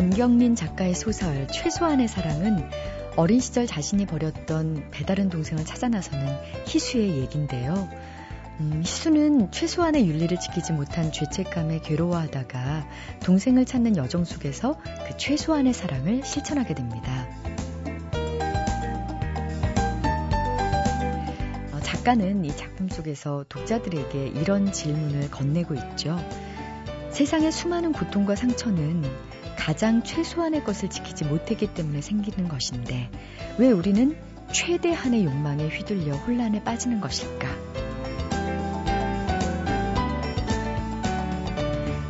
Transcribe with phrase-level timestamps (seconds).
[0.00, 2.70] 전경민 작가의 소설 최소한의 사랑은
[3.16, 6.26] 어린 시절 자신이 버렸던 배다른 동생을 찾아 나서는
[6.66, 7.86] 희수의 얘긴데요.
[8.60, 12.88] 음, 희수는 최소한의 윤리를 지키지 못한 죄책감에 괴로워하다가
[13.24, 17.28] 동생을 찾는 여정 속에서 그 최소한의 사랑을 실천하게 됩니다.
[21.74, 26.18] 어, 작가는 이 작품 속에서 독자들에게 이런 질문을 건네고 있죠.
[27.10, 29.04] 세상의 수많은 고통과 상처는
[29.56, 33.10] 가장 최소한의 것을 지키지 못했기 때문에 생기는 것인데
[33.58, 34.16] 왜 우리는
[34.52, 37.48] 최대한의 욕망에 휘둘려 혼란에 빠지는 것일까?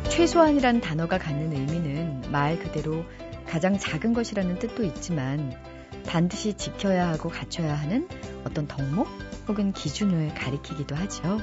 [0.09, 3.05] 최소한이란 단어가 갖는 의미는 말 그대로
[3.47, 5.53] 가장 작은 것이라는 뜻도 있지만
[6.05, 8.07] 반드시 지켜야 하고 갖춰야 하는
[8.45, 9.07] 어떤 덕목
[9.47, 11.39] 혹은 기준을 가리키기도 하죠.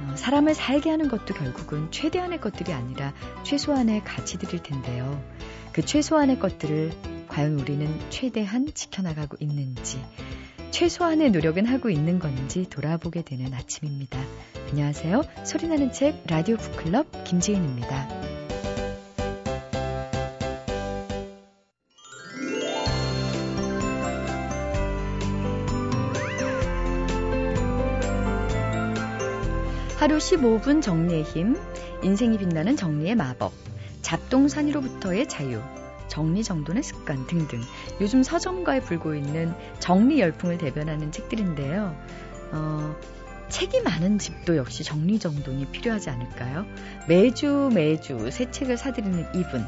[0.00, 3.12] 어, 사람을 살게 하는 것도 결국은 최대한의 것들이 아니라
[3.42, 5.22] 최소한의 가치들일 텐데요.
[5.72, 6.92] 그 최소한의 것들을
[7.28, 10.02] 과연 우리는 최대한 지켜나가고 있는지,
[10.70, 14.18] 최소한의 노력은 하고 있는 건지 돌아보게 되는 아침입니다.
[14.70, 15.22] 안녕하세요.
[15.44, 18.19] 소리나는 책 라디오 북클럽 김지은입니다.
[30.00, 31.58] 하루 15분 정리의 힘,
[32.02, 33.52] 인생이 빛나는 정리의 마법,
[34.00, 35.60] 잡동사니로부터의 자유,
[36.08, 37.60] 정리 정돈의 습관 등등
[38.00, 41.94] 요즘 서점가에 불고 있는 정리 열풍을 대변하는 책들인데요.
[42.52, 42.96] 어,
[43.50, 46.64] 책이 많은 집도 역시 정리 정돈이 필요하지 않을까요?
[47.06, 49.66] 매주 매주 새 책을 사드리는 이분.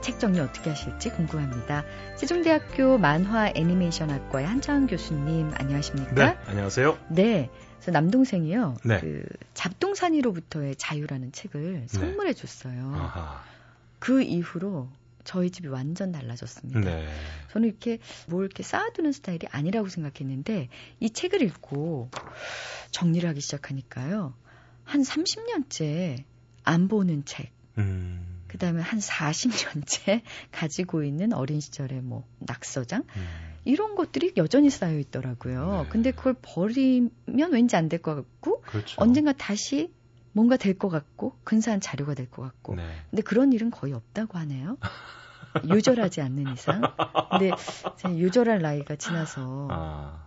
[0.00, 1.82] 책 정리 어떻게 하실지 궁금합니다.
[2.14, 6.14] 세종대학교 만화 애니메이션학과의 한창 교수님 안녕하십니까?
[6.14, 6.98] 네, 안녕하세요.
[7.08, 7.50] 네.
[7.82, 8.76] 그래서 남동생이요.
[8.84, 9.00] 네.
[9.00, 11.86] 그 잡동사니로부터의 자유라는 책을 네.
[11.88, 12.94] 선물해 줬어요.
[12.94, 13.42] 아하.
[13.98, 14.88] 그 이후로
[15.24, 16.80] 저희 집이 완전 달라졌습니다.
[16.80, 17.08] 네.
[17.50, 17.98] 저는 이렇게
[18.28, 20.68] 뭘 이렇게 쌓아두는 스타일이 아니라고 생각했는데
[21.00, 22.10] 이 책을 읽고
[22.92, 24.34] 정리를 하기 시작하니까요.
[24.84, 26.22] 한 30년째
[26.62, 28.44] 안 보는 책, 음.
[28.46, 30.22] 그 다음에 한 40년째
[30.52, 33.51] 가지고 있는 어린 시절의 뭐 낙서장, 음.
[33.64, 35.82] 이런 것들이 여전히 쌓여 있더라고요.
[35.84, 35.88] 네.
[35.90, 39.00] 근데 그걸 버리면 왠지 안 될 것 같고, 그렇죠.
[39.00, 39.92] 언젠가 다시
[40.32, 42.74] 뭔가 될 것 같고, 근사한 자료가 될 것 같고.
[42.76, 42.84] 네.
[43.10, 44.78] 근데 그런 일은 거의 없다고 하네요.
[45.68, 46.80] 요절하지 않는 이상.
[47.30, 47.50] 근데
[47.98, 50.26] 제 요절할 나이가 지나서 아.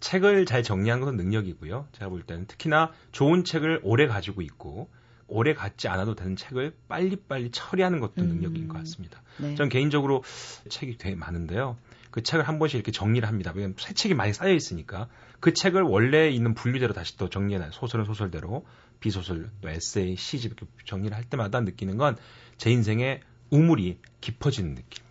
[0.00, 1.88] 책을 잘 정리한 것은 능력이고요.
[1.92, 4.90] 제가 볼 때는 특히나 좋은 책을 오래 가지고 있고
[5.26, 8.28] 오래 갖지 않아도 되는 책을 빨리빨리 처리하는 것도 음.
[8.28, 9.22] 능력인 것 같습니다.
[9.38, 9.54] 네.
[9.54, 10.22] 전 개인적으로
[10.68, 11.76] 책이 되게 많은데요.
[12.14, 13.50] 그 책을 한 번씩 이렇게 정리를 합니다.
[13.56, 15.08] 왜냐면 새 책이 많이 쌓여 있으니까
[15.40, 17.72] 그 책을 원래 있는 분류대로 다시 또 정리해놔요.
[17.72, 18.64] 소설은 소설대로,
[19.00, 22.16] 비소설, 또 에세이, 시집 이렇게 정리를 할 때마다 느끼는 건
[22.56, 23.20] 제 인생의
[23.50, 25.04] 우물이 깊어지는 느낌.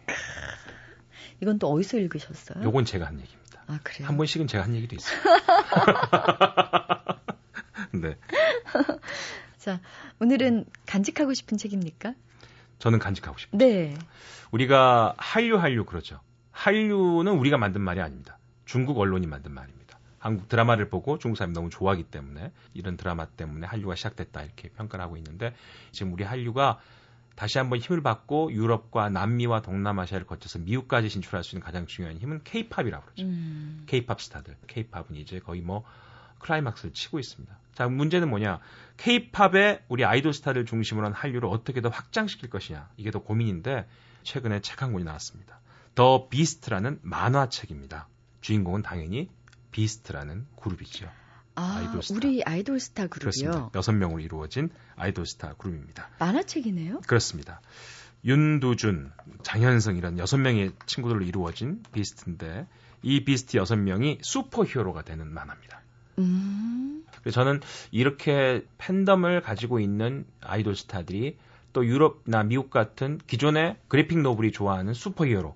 [1.42, 2.64] 이건 또 어디서 읽으셨어요?
[2.64, 3.62] 요건 제가 한 얘기입니다.
[3.68, 4.08] 아 그래요.
[4.08, 5.20] 한 번씩은 제가 한 얘기도 있어요.
[7.94, 8.18] 네.
[9.60, 9.82] 자
[10.22, 12.14] 오늘은 간직하고 싶은 책입니까?
[12.80, 13.60] 저는 간직하고 싶어요.
[13.60, 13.94] 네.
[14.52, 16.20] 우리가 한류 한류 그러죠.
[16.64, 18.38] 한류는 우리가 만든 말이 아닙니다.
[18.64, 20.00] 중국 언론이 만든 말입니다.
[20.18, 25.04] 한국 드라마를 보고 중국 사람이 너무 좋아하기 때문에 이런 드라마 때문에 한류가 시작됐다 이렇게 평가를
[25.04, 25.54] 하고 있는데
[25.92, 26.80] 지금 우리 한류가
[27.36, 32.40] 다시 한번 힘을 받고 유럽과 남미와 동남아시아를 거쳐서 미국까지 진출할 수 있는 가장 중요한 힘은
[32.46, 33.24] 케이팝이라고 그러죠.
[33.24, 34.56] 음, 케이팝 스타들.
[34.68, 35.84] 케이팝은 이제 거의 뭐
[36.40, 37.54] 클라이막스를 치고 있습니다.
[37.74, 38.60] 자, 문제는 뭐냐?
[38.96, 42.88] 케이팝의 우리 아이돌 스타를 중심으로 한 한류를 어떻게 더 확장시킬 것이냐.
[42.96, 43.86] 이게 더 고민인데
[44.24, 45.60] 최근에 책 한 권이 나왔습니다.
[45.96, 48.08] 더 비스트라는 만화책입니다.
[48.42, 49.30] 주인공은 당연히
[49.72, 51.10] 비스트라는 그룹이죠.
[51.56, 52.18] 아 아이돌 스타.
[52.18, 53.08] 우리 아이돌 스타.
[53.08, 53.72] 그룹이요.
[53.76, 56.10] 여섯 명으로 이루어진 아이돌 스타 그룹입니다.
[56.20, 57.02] 만화책이네요.
[57.02, 57.62] 그렇습니다.
[58.26, 59.12] 윤두준,
[59.44, 62.68] 장현승 이런 여섯 명의 친구들로 이루어진 비스트인데
[63.02, 65.82] 이 비스트 여섯 명이 superhero가 되는 만화입니다.
[66.20, 67.60] 음, 그래서 저는
[67.92, 71.38] 이렇게 팬덤을 가지고 있는 아이돌 스타들이
[71.74, 75.56] 또 유럽이나 미국 같은 기존의 graphic novel이 좋아하는 슈퍼히어로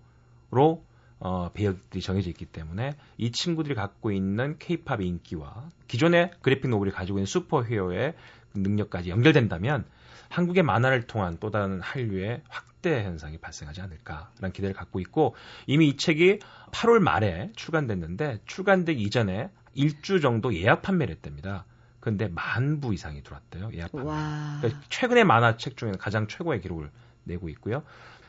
[0.52, 0.86] 로
[1.20, 7.18] 어, 배역들이 정해져 있기 때문에 이 친구들이 갖고 있는 케이팝의 인기와 기존의 graphic novel이 가지고
[7.18, 8.14] 있는 superhero의
[8.54, 9.86] 능력까지 연결된다면
[10.30, 15.36] 한국의 만화를 통한 또 다른 한류의 확대 현상이 발생하지 않을까라는 기대를 갖고 있고
[15.66, 16.40] 이미 이 책이
[16.72, 21.66] 8월 말에 출간됐는데 출간되기 이전에 일주 정도 예약 판매를 했답니다.
[22.00, 23.72] 근데 만 부 이상이 들어왔대요.
[23.74, 24.08] 예약 판매.
[24.08, 24.58] 와.
[24.62, 26.90] 그러니까 최근의 만화책 중에는 가장 최고의 기록을
[27.24, 27.84] 내고 있고요.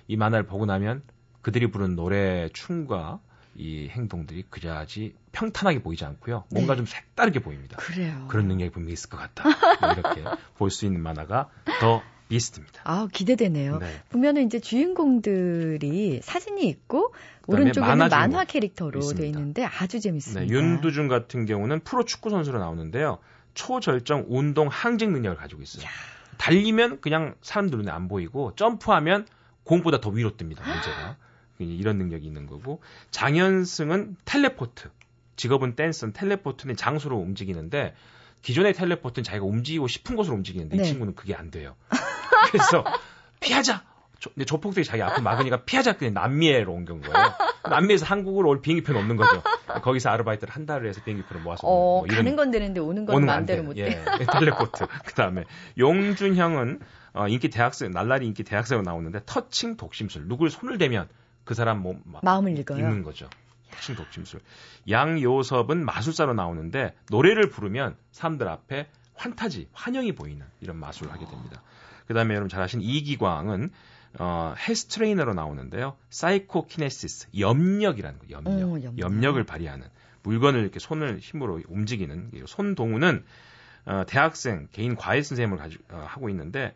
[0.08, 1.02] 이 만화를 보고 나면
[1.42, 3.20] 그들이 부른 노래 춤과
[3.56, 6.44] 이 행동들이 그다지 평탄하게 보이지 않고요.
[6.50, 6.76] 뭔가 네.
[6.78, 7.76] 좀 색다르게 보입니다.
[7.78, 8.26] 그래요.
[8.28, 9.44] 그런 능력이 분명히 있을 것 같다.
[9.80, 10.22] 뭐 이렇게
[10.58, 11.48] 볼 수 있는 만화가
[11.80, 12.82] 더 비스트입니다.
[12.84, 13.78] 아, 기대되네요.
[13.78, 14.02] 네.
[14.10, 17.14] 보면은 이제 주인공들이 사진이 있고
[17.46, 20.40] 오른쪽에는 만화, 만화 캐릭터로 되어 있는데 아주 재밌습니다.
[20.42, 23.18] 네, 윤두준 같은 경우는 프로 축구 선수로 나오는데요.
[23.54, 25.84] 초절정 운동 항쟁 능력을 가지고 있어요.
[25.84, 25.88] 야.
[26.36, 29.26] 달리면 그냥 사람들 눈에 안 보이고 점프하면
[29.64, 30.60] 공보다 더 위로 뜹니다.
[30.64, 31.16] 문제가.
[31.58, 34.90] 이런 능력이 있는 거고 장현승은 텔레포트.
[35.36, 37.94] 직업은 댄스는 텔레포트는 장소로 움직이는데
[38.42, 40.82] 기존의 텔레포트는 자기가 움직이고 싶은 곳으로 움직이는데 네.
[40.82, 41.76] 이 친구는 그게 안 돼요.
[42.50, 42.84] 그래서
[43.40, 43.84] 피하자.
[44.18, 47.34] 조, 조폭들이 자기 앞을 막으니까 피하자 그냥 남미에로 옮긴 거예요.
[47.70, 49.42] 남미에서 한국으로 올 비행기표는 없는 거죠.
[49.82, 53.62] 거기서 아르바이트를 한 달을 해서 비행기표를 모아서 어, 뭐 가는 건 되는데 오는 건 마음대로
[53.62, 53.82] 못 해.
[53.82, 54.86] 예, 텔레포트.
[55.06, 55.44] 그다음에
[55.78, 56.80] 용준형은
[57.14, 60.26] 어, 인기 대학생 날라리 인기 대학생으로 나오는데 터칭 독심술.
[60.26, 61.08] 누굴 손을 대면
[61.48, 62.78] 그 사람 몸 마음을 읽어요.
[62.78, 63.26] 읽는 거죠.
[63.70, 64.40] 터칭 독심술.
[64.86, 71.62] 양요섭은 마술사로 나오는데 노래를 부르면 사람들 앞에 환타지, 환영이 보이는 이런 마술을 하게 됩니다.
[72.06, 73.70] 그 다음에 여러분 잘 아시는 이기광은
[74.18, 75.96] 어, 헬스 트레이너로 나오는데요.
[76.10, 78.52] psychokinesis, 염력이라는 거, 염력.
[78.68, 78.98] 오, 염력.
[78.98, 79.86] 염력을 발휘하는
[80.24, 83.24] 물건을 이렇게 손을 힘으로 움직이는 손동운은
[83.86, 86.74] 어, 대학생 개인 과외 선생님을 가지고 어, 하고 있는데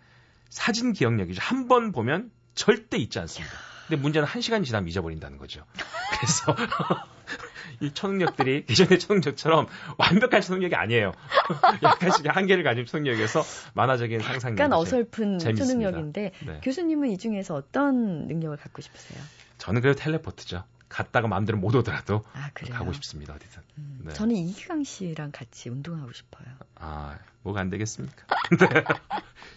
[0.49, 1.43] 사진 기억력이죠.
[1.43, 3.55] 한 번 보면 절대 잊지 않습니다.
[3.93, 5.67] 근데 문제는 한 시간 지나면 잊어버린다는 거죠.
[6.17, 6.57] 그래서
[7.81, 9.67] 이 초능력들이 기존의 초능력처럼
[9.99, 11.13] 완벽한 초능력이 아니에요.
[11.83, 13.43] 약간씩 한계를 가진 초능력에서
[13.75, 14.59] 만화적인 상상력.
[14.59, 15.91] 약간 어설픈 재밌습니다.
[15.91, 16.61] 초능력인데 네.
[16.63, 19.23] 교수님은 이 중에서 어떤 능력을 갖고 싶으세요?
[19.59, 20.65] 저는 그래도 텔레포트죠.
[20.89, 23.63] 갔다가 마음대로 못 오더라도 아, 가고 싶습니다 어디든.
[23.77, 24.13] 음, 네.
[24.15, 26.47] 저는 이기광 씨랑 같이 운동하고 싶어요.
[26.77, 28.27] 아 뭐가 안 되겠습니까?
[28.59, 28.85] 네.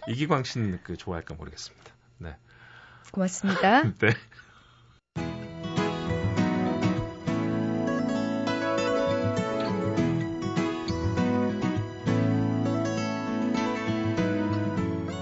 [0.08, 1.94] 이기광 씨는 그 좋아할까 모르겠습니다.
[2.18, 2.36] 네.
[3.16, 3.84] 고맙습니다.
[4.00, 4.10] 네.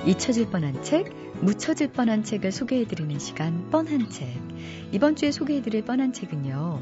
[0.05, 4.27] 잊혀질 뻔한 책, 묻혀질 뻔한 책을 소개해드리는 시간 뻔한 책.
[4.91, 6.81] 이번 주에 소개해드릴 뻔한 책은요.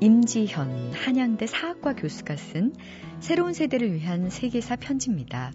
[0.00, 2.72] 임지현 한양대 사학과 교수가 쓴
[3.18, 5.52] 새로운 세대를 위한 세계사 편지입니다.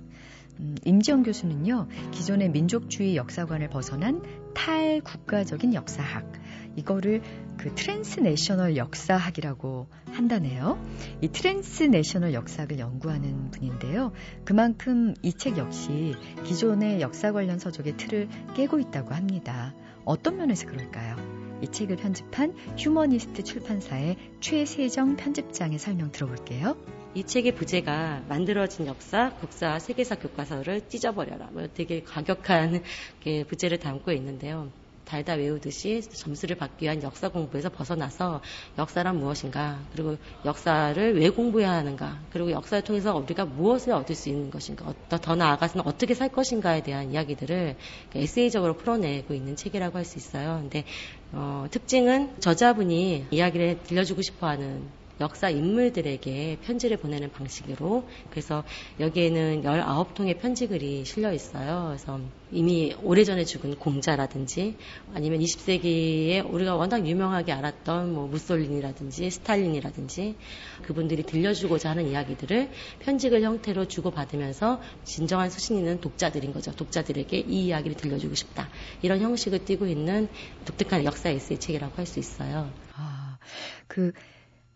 [0.59, 4.21] 음, 임지현 교수는요, 기존의 민족주의 역사관을 벗어난
[4.53, 6.31] 탈국가적인 역사학,
[6.75, 7.21] 이거를
[7.57, 10.83] 그 transnational 역사학이라고 한다네요.
[11.21, 14.11] 이 transnational 역사학을 연구하는 분인데요.
[14.43, 16.15] 그만큼 이 책 역시
[16.45, 19.73] 기존의 역사 관련 서적의 틀을 깨고 있다고 합니다.
[20.05, 21.15] 어떤 면에서 그럴까요?
[21.61, 26.75] 이 책을 편집한 휴머니스트 출판사의 최세정 편집장의 설명 들어볼게요.
[27.15, 31.47] 이 책의 부제가 만들어진 역사, 국사, 세계사 교과서를 찢어버려라.
[31.53, 32.83] 뭐 되게 과격한
[33.47, 34.69] 부제를 담고 있는데요.
[35.05, 38.41] 달다 외우듯이 점수를 받기 위한 역사 공부에서 벗어나서
[38.77, 44.49] 역사란 무엇인가, 그리고 역사를 왜 공부해야 하는가, 그리고 역사를 통해서 우리가 무엇을 얻을 수 있는
[44.49, 47.77] 것인가, 더, 더 나아가서는 어떻게 살 것인가에 대한 이야기들을
[48.13, 50.59] 에세이적으로 풀어내고 있는 책이라고 할 수 있어요.
[50.59, 50.83] 근데
[51.31, 58.63] 어, 특징은 저자분이 이야기를 들려주고 싶어하는 역사 인물들에게 편지를 보내는 방식으로 그래서
[58.99, 61.85] 여기에는 19통의 편지글이 실려 있어요.
[61.87, 62.19] 그래서
[62.51, 64.77] 이미 오래전에 죽은 공자라든지
[65.13, 70.37] 아니면 20세기에 우리가 워낙 유명하게 알았던 뭐 무솔린이라든지 스탈린이라든지
[70.83, 76.71] 그분들이 들려주고자 하는 이야기들을 편지글 형태로 주고받으면서 진정한 수신 있는 독자들인 거죠.
[76.71, 78.69] 독자들에게 이 이야기를 들려주고 싶다.
[79.01, 80.29] 이런 형식을 띠고 있는
[80.65, 82.71] 독특한 역사 에세이 책이라고 할 수 있어요.
[82.93, 83.39] 아,
[83.87, 84.13] 그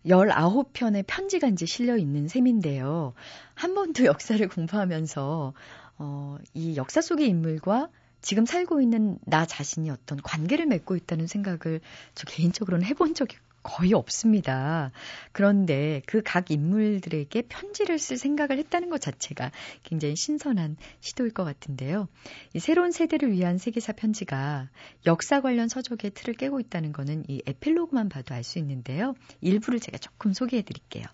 [0.05, 3.13] 19편의 편지가 이제 실려 있는 셈인데요.
[3.53, 5.53] 한 번도 역사를 공부하면서,
[5.97, 7.89] 어, 이 역사 속의 인물과
[8.21, 11.81] 지금 살고 있는 나 자신이 어떤 관계를 맺고 있다는 생각을
[12.15, 14.91] 저 개인적으로는 해본 적이 거의 없습니다.
[15.31, 19.51] 그런데 그 각 인물들에게 편지를 쓸 생각을 했다는 것 자체가
[19.83, 22.07] 굉장히 신선한 시도일 것 같은데요.
[22.53, 24.69] 이 새로운 세대를 위한 세계사 편지가
[25.05, 29.15] 역사 관련 서적의 틀을 깨고 있다는 것은 이 에필로그만 봐도 알 수 있는데요.
[29.41, 31.05] 일부를 제가 조금 소개해 드릴게요.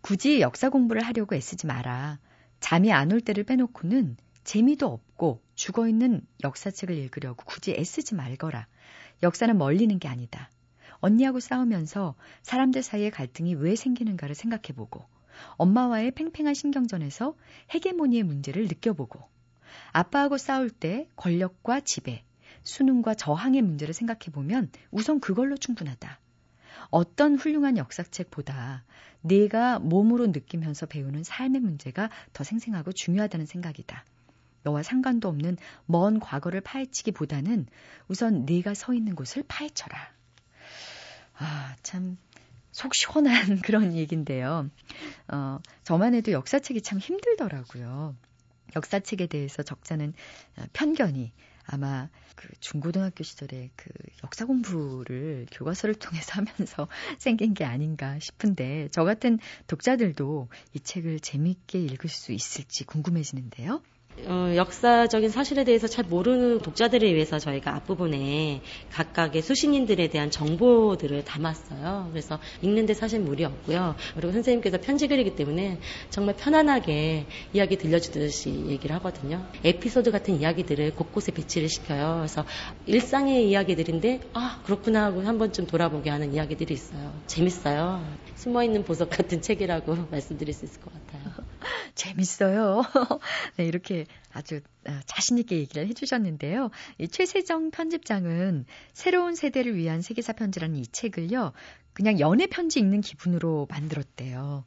[0.00, 2.18] 굳이 역사 공부를 하려고 애쓰지 마라.
[2.60, 8.66] 잠이 안 올 때를 빼놓고는 재미도 없고 죽어 있는 역사책을 읽으려고 굳이 애쓰지 말거라.
[9.22, 10.50] 역사는 멀리는 게 아니다.
[11.00, 15.04] 언니하고 싸우면서 사람들 사이의 갈등이 왜 생기는가를 생각해보고
[15.56, 17.34] 엄마와의 팽팽한 신경전에서
[17.74, 19.20] 헤게모니의 문제를 느껴보고
[19.92, 22.24] 아빠하고 싸울 때 권력과 지배,
[22.62, 26.18] 수능과 저항의 문제를 생각해보면 우선 그걸로 충분하다.
[26.90, 28.84] 어떤 훌륭한 역사책보다
[29.22, 34.04] 내가 몸으로 느끼면서 배우는 삶의 문제가 더 생생하고 중요하다는 생각이다.
[34.62, 37.66] 너와 상관도 없는 먼 과거를 파헤치기보다는
[38.08, 40.19] 우선 네가 서 있는 곳을 파헤쳐라.
[41.40, 42.18] 아, 참,
[42.70, 43.32] 속 시원한
[43.64, 44.70] 그런 얘기인데요.
[45.28, 48.14] 어, 저만 해도 역사책이 참 힘들더라고요.
[48.76, 50.12] 역사책에 대해서 적잖은
[50.58, 51.32] 어, 편견이
[51.64, 53.88] 아마 그 중고등학교 시절에 그
[54.22, 61.80] 역사 공부를 교과서를 통해서 하면서 생긴 게 아닌가 싶은데 저 같은 독자들도 이 책을 재미있게
[61.80, 63.82] 읽을 수 있을지 궁금해지는데요.
[64.26, 72.08] 어, 역사적인 사실에 대해서 잘 모르는 독자들을 위해서 저희가 앞부분에 각각의 수신인들에 대한 정보들을 담았어요.
[72.10, 73.96] 그래서 읽는데 사실 무리 없고요.
[74.14, 75.78] 그리고 선생님께서 편지글이기 때문에
[76.10, 79.46] 정말 편안하게 이야기 들려주듯이 얘기를 하거든요.
[79.64, 82.16] 에피소드 같은 이야기들을 곳곳에 배치를 시켜요.
[82.18, 82.44] 그래서
[82.86, 87.12] 일상의 이야기들인데 아 그렇구나 하고 한 번쯤 돌아보게 하는 이야기들이 있어요.
[87.26, 88.04] 재밌어요.
[88.36, 91.49] 숨어있는 보석 같은 책이라고 말씀드릴 수 있을 것 같아요.
[91.94, 92.82] 재밌어요.
[93.56, 96.70] 네, 이렇게 아주 아, 자신있게 얘기를 해주셨는데요.
[96.98, 101.52] 이 최세정 편집장은 새로운 세대를 위한 세계사 편지라는 이 책을요,
[101.92, 104.64] 그냥 연애 편지 읽는 기분으로 만들었대요.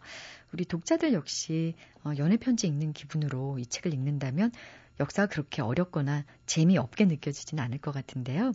[0.53, 1.73] 우리 독자들 역시
[2.03, 4.51] 어, 연애 편지 읽는 기분으로 이 책을 읽는다면
[4.99, 8.51] 역사가 그렇게 어렵거나 재미없게 느껴지진 않을 것 같은데요.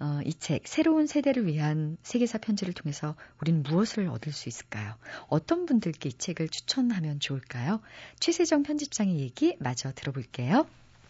[0.00, 4.94] 어, 이 책, 새로운 세대를 위한 세계사 편지를 통해서 우리는 무엇을 얻을 수 있을까요?
[5.28, 7.80] 어떤 분들께 이 책을 추천하면 좋을까요?
[8.20, 10.66] 최세정 편집장의 얘기 마저 들어볼게요.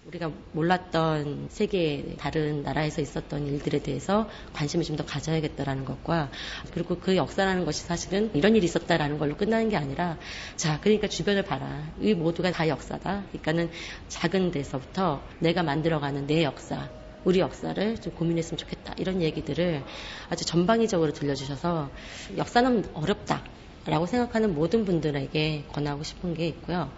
[0.07, 6.31] 우리가 몰랐던 세계 다른 나라에서 있었던 일들에 대해서 관심을 좀 더 가져야겠다라는 것과
[6.73, 10.19] 그리고 그 역사라는 것이 사실은 이런 일이 있었다라는 걸로 끝나는 게 아니라
[10.57, 11.91] 자 그러니까 주변을 봐라.
[12.01, 13.25] 이 모두가 다 역사다.
[13.33, 13.71] 그러니까는
[14.09, 16.91] 작은 데서부터 내가 만들어가는 내 역사
[17.25, 18.95] 우리 역사를 좀 고민했으면 좋겠다.
[18.99, 19.83] 이런 얘기들을
[20.29, 21.91] 아주 전방위적으로 들려주셔서
[22.37, 23.43] 역사는 어렵다
[23.87, 26.91] 라고 생각하는 모든 분들에게 권하고 싶은 게 있고요.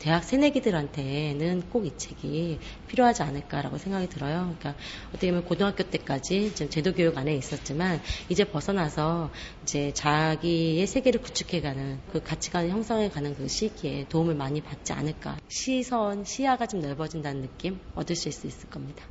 [0.00, 4.54] 대학 새내기들한테는 꼭 이 책이 필요하지 않을까라고 생각이 들어요.
[4.58, 4.74] 그러니까
[5.10, 9.30] 어떻게 보면 고등학교 때까지 좀 제도 교육 안에 있었지만 이제 벗어나서
[9.62, 15.38] 이제 자기의 세계를 구축해가는 그 가치관을 형성해가는 그 시기에 도움을 많이 받지 않을까.
[15.48, 19.04] 시선, 시야가 좀 넓어진다는 느낌 얻으실 수 있을 겁니다.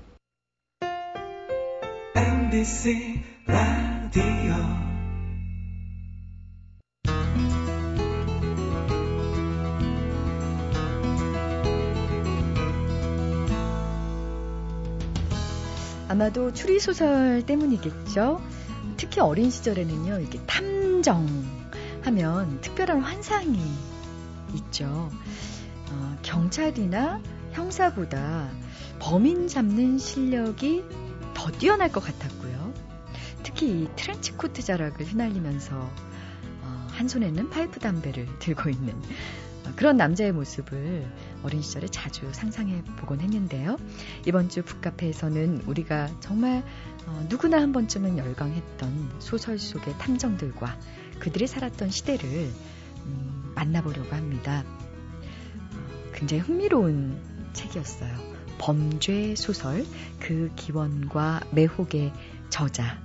[2.16, 4.89] MBC 라디오
[16.10, 18.42] 아마도 추리소설 때문이겠죠.
[18.98, 21.28] 특히 어린 시절에는요, 이렇게 탐정
[22.02, 23.62] 하면 특별한 환상이
[24.56, 25.12] 있죠.
[25.92, 28.50] 어, 경찰이나 형사보다
[28.98, 30.84] 범인 잡는 실력이
[31.36, 32.74] 더 뛰어날 것 같았고요.
[33.44, 35.76] 특히 이 트렌치 코트 자락을 휘날리면서
[36.64, 38.96] 어, 한 손에는 파이프 담배를 들고 있는
[39.76, 41.06] 그런 남자의 모습을
[41.44, 43.78] 어린 시절에 자주 상상해 보곤 했는데요.
[44.28, 46.64] 이번 주 북카페에서는 우리가 정말
[47.06, 50.78] 어, 누구나 한 번쯤은 열광했던 소설 속의 탐정들과
[51.20, 52.52] 그들이 살았던 시대를
[53.06, 54.64] 음, 만나보려고 합니다.
[54.66, 57.20] 어, 굉장히 흥미로운
[57.54, 58.40] 책이었어요.
[58.58, 59.86] 범죄 소설
[60.20, 62.12] 그 기원과 매혹의
[62.50, 63.02] 저자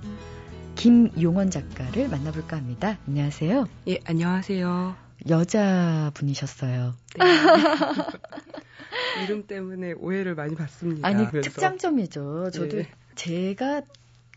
[0.75, 2.97] 김용원 작가를 만나볼까 합니다.
[3.07, 3.67] 안녕하세요.
[3.87, 5.04] 예, 안녕하세요.
[5.29, 6.93] 여자분이셨어요.
[7.17, 7.23] 네.
[9.23, 11.07] 이름 때문에 오해를 많이 받습니다.
[11.07, 11.49] 아니, 그래서.
[11.49, 12.51] 특장점이죠.
[12.51, 12.89] 저도 네.
[13.15, 13.81] 제가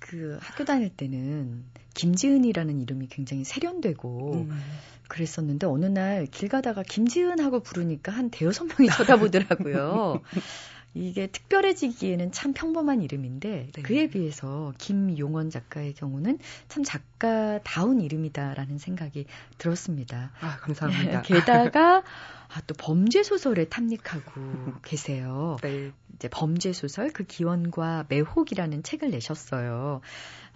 [0.01, 4.61] 그 학교 다닐 때는 김지은이라는 이름이 굉장히 세련되고 음.
[5.09, 10.21] 그랬었는데 어느 날 길 가다가 김지은 하고 부르니까 한 대여섯 명이 쳐다보더라고요.
[10.99, 13.83] 이게 특별해지기에는 참 평범한 이름인데 네.
[13.83, 16.39] 그에 비해서 김용원 작가의 경우는
[16.69, 19.27] 참 작가다운 이름이다라는 생각이
[19.59, 20.33] 들었습니다.
[20.41, 21.23] 아, 감사합니다.
[21.23, 22.03] 게다가
[22.49, 24.33] 아, 또 범죄 소설에 탐닉하고
[24.83, 25.57] 계세요.
[25.63, 25.93] 네.
[26.15, 30.01] 이제 범죄 소설 그 기원과 매혹이라는 책을 내셨어요.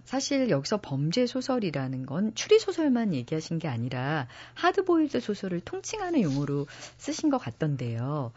[0.03, 7.29] 사실 여기서 범죄 소설이라는 건 추리 소설만 얘기하신 게 아니라 하드보일드 소설을 통칭하는 용어로 쓰신
[7.29, 8.33] 것 같던데요.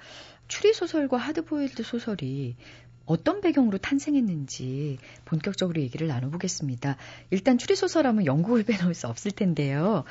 [0.48, 2.56] 추리 소설과 하드보일드 소설이
[3.04, 6.96] 어떤 배경으로 탄생했는지 본격적으로 얘기를 나눠보겠습니다.
[7.30, 10.04] 일단 추리 소설 하면 영국을 빼놓을 수 없을 텐데요.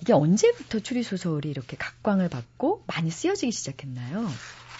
[0.00, 4.28] 이게 언제부터 추리 소설이 이렇게 각광을 받고 많이 쓰여지기 시작했나요?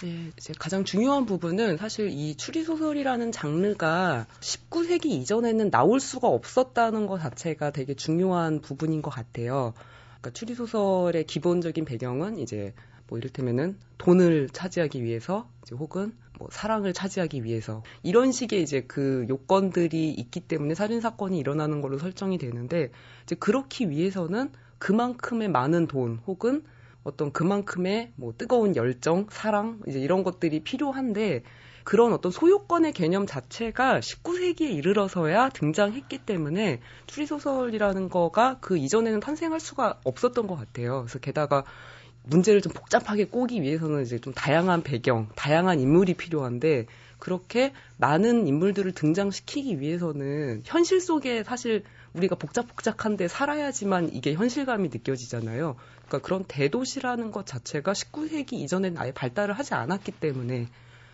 [0.01, 7.19] 네, 이제 가장 중요한 부분은 사실 이 추리소설이라는 장르가 19세기 이전에는 나올 수가 없었다는 것
[7.19, 9.75] 자체가 되게 중요한 부분인 것 같아요.
[10.21, 12.73] 그러니까 추리소설의 기본적인 배경은 이제
[13.11, 19.25] 뭐 이를테면은 돈을 차지하기 위해서 이제 혹은 뭐 사랑을 차지하기 위해서 이런 식의 이제 그
[19.27, 22.89] 요건들이 있기 때문에 살인 사건이 일어나는 걸로 설정이 되는데
[23.23, 26.63] 이제 그렇기 위해서는 그만큼의 많은 돈 혹은
[27.03, 31.43] 어떤 그만큼의 뭐 뜨거운 열정, 사랑 이제 이런 것들이 필요한데
[31.83, 39.99] 그런 어떤 소유권의 개념 자체가 19세기에 이르러서야 등장했기 때문에 추리소설이라는 거가 그 이전에는 탄생할 수가
[40.05, 41.01] 없었던 것 같아요.
[41.01, 41.65] 그래서 게다가
[42.23, 46.85] 문제를 좀 복잡하게 꼬기 위해서는 이제 좀 다양한 배경, 다양한 인물이 필요한데
[47.19, 55.75] 그렇게 많은 인물들을 등장시키기 위해서는 현실 속에 사실 우리가 복잡복잡한데 살아야지만 이게 현실감이 느껴지잖아요.
[56.07, 60.67] 그러니까 그런 대도시라는 것 자체가 19세기 이전에는 아예 발달을 하지 않았기 때문에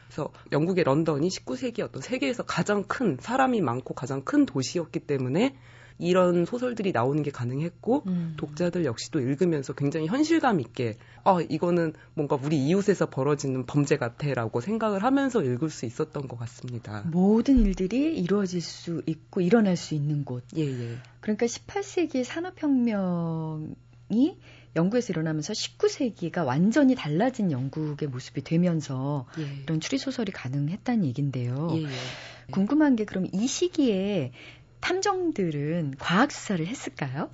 [0.07, 5.55] 그래서 영국의 런던이 19세기 어떤 세계에서 가장 큰 사람이 많고 가장 큰 도시였기 때문에
[5.99, 8.33] 이런 소설들이 나오는 게 가능했고 음.
[8.37, 15.03] 독자들 역시도 읽으면서 굉장히 현실감 있게 아 이거는 뭔가 우리 이웃에서 벌어지는 범죄 같아라고 생각을
[15.03, 17.03] 하면서 읽을 수 있었던 것 같습니다.
[17.11, 20.43] 모든 일들이 이루어질 수 있고 일어날 수 있는 곳.
[20.55, 20.97] 예, 예.
[21.19, 23.75] 그러니까 18세기 산업혁명이
[24.75, 29.63] 영국에서 일어나면서 19세기가 완전히 달라진 영국의 모습이 되면서 예.
[29.63, 31.69] 이런 추리 소설이 가능했다는 얘긴데요.
[31.73, 31.87] 예, 예.
[32.51, 34.31] 궁금한 게 그럼 이 시기에
[34.81, 37.29] 탐정들은 과학 수사를 했을까요?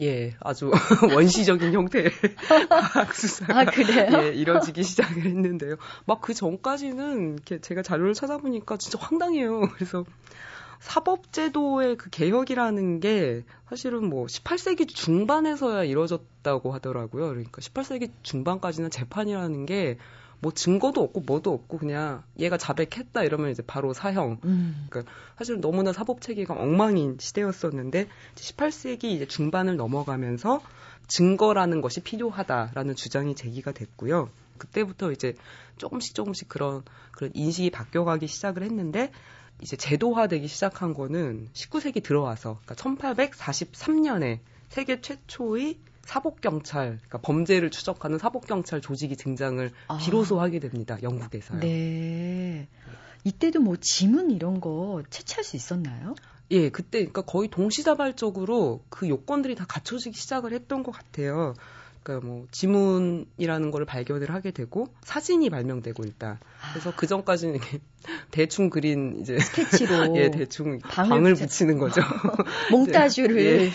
[0.00, 0.70] 예, 아주
[1.14, 2.10] 원시적인 형태의
[2.70, 3.64] 과학 수사가 아?
[4.22, 5.76] 예, 이뤄지기 시작을 했는데요.
[6.06, 9.60] 막 그 전까지는 이렇게 제가 자료를 찾아보니까 진짜 황당해요.
[9.74, 10.04] 그래서
[10.80, 17.28] 사법제도의 그 개혁이라는 게 사실은 뭐 18세기 중반에서야 이루어졌다고 하더라고요.
[17.28, 19.98] 그러니까 18세기 중반까지는 재판이라는 게
[20.42, 24.40] 뭐 증거도 없고 뭐도 없고 그냥 얘가 자백했다 이러면 이제 바로 사형.
[24.44, 24.86] 음.
[24.90, 30.60] 그러니까 사실 너무나 사법 체계가 엉망인 시대였었는데 18세기 이제 중반을 넘어가면서
[31.06, 34.30] 증거라는 것이 필요하다라는 주장이 제기가 됐고요.
[34.58, 35.36] 그때부터 이제
[35.78, 36.82] 조금씩 조금씩 그런
[37.12, 39.12] 그런 인식이 바뀌어가기 시작을 했는데
[39.60, 48.80] 이제 제도화되기 시작한 거는 19세기 들어와서 그러니까 1843년에 세계 최초의 사법경찰, 그러니까 범죄를 추적하는 사법경찰
[48.80, 49.98] 조직이 등장을 아.
[49.98, 50.98] 비로소 하게 됩니다.
[51.02, 51.60] 영국에서요.
[51.60, 52.68] 네.
[53.24, 56.14] 이때도 뭐 지문 이런 거 채취할 수 있었나요?
[56.50, 61.54] 예, 그때 그러니까 거의 동시다발적으로 그 요건들이 다 갖춰지기 시작을 했던 것 같아요.
[62.02, 66.38] 그러니까 뭐 지문이라는 거를 발견을 하게 되고 사진이 발명되고 일단
[66.72, 67.80] 그래서 그 전까지는 이렇게
[68.30, 70.16] 대충 그린 이제 스케치로.
[70.18, 72.02] 예 대충 방을, 방을 붙이는 거죠.
[72.70, 73.38] 몽따주를.
[73.38, 73.70] 예.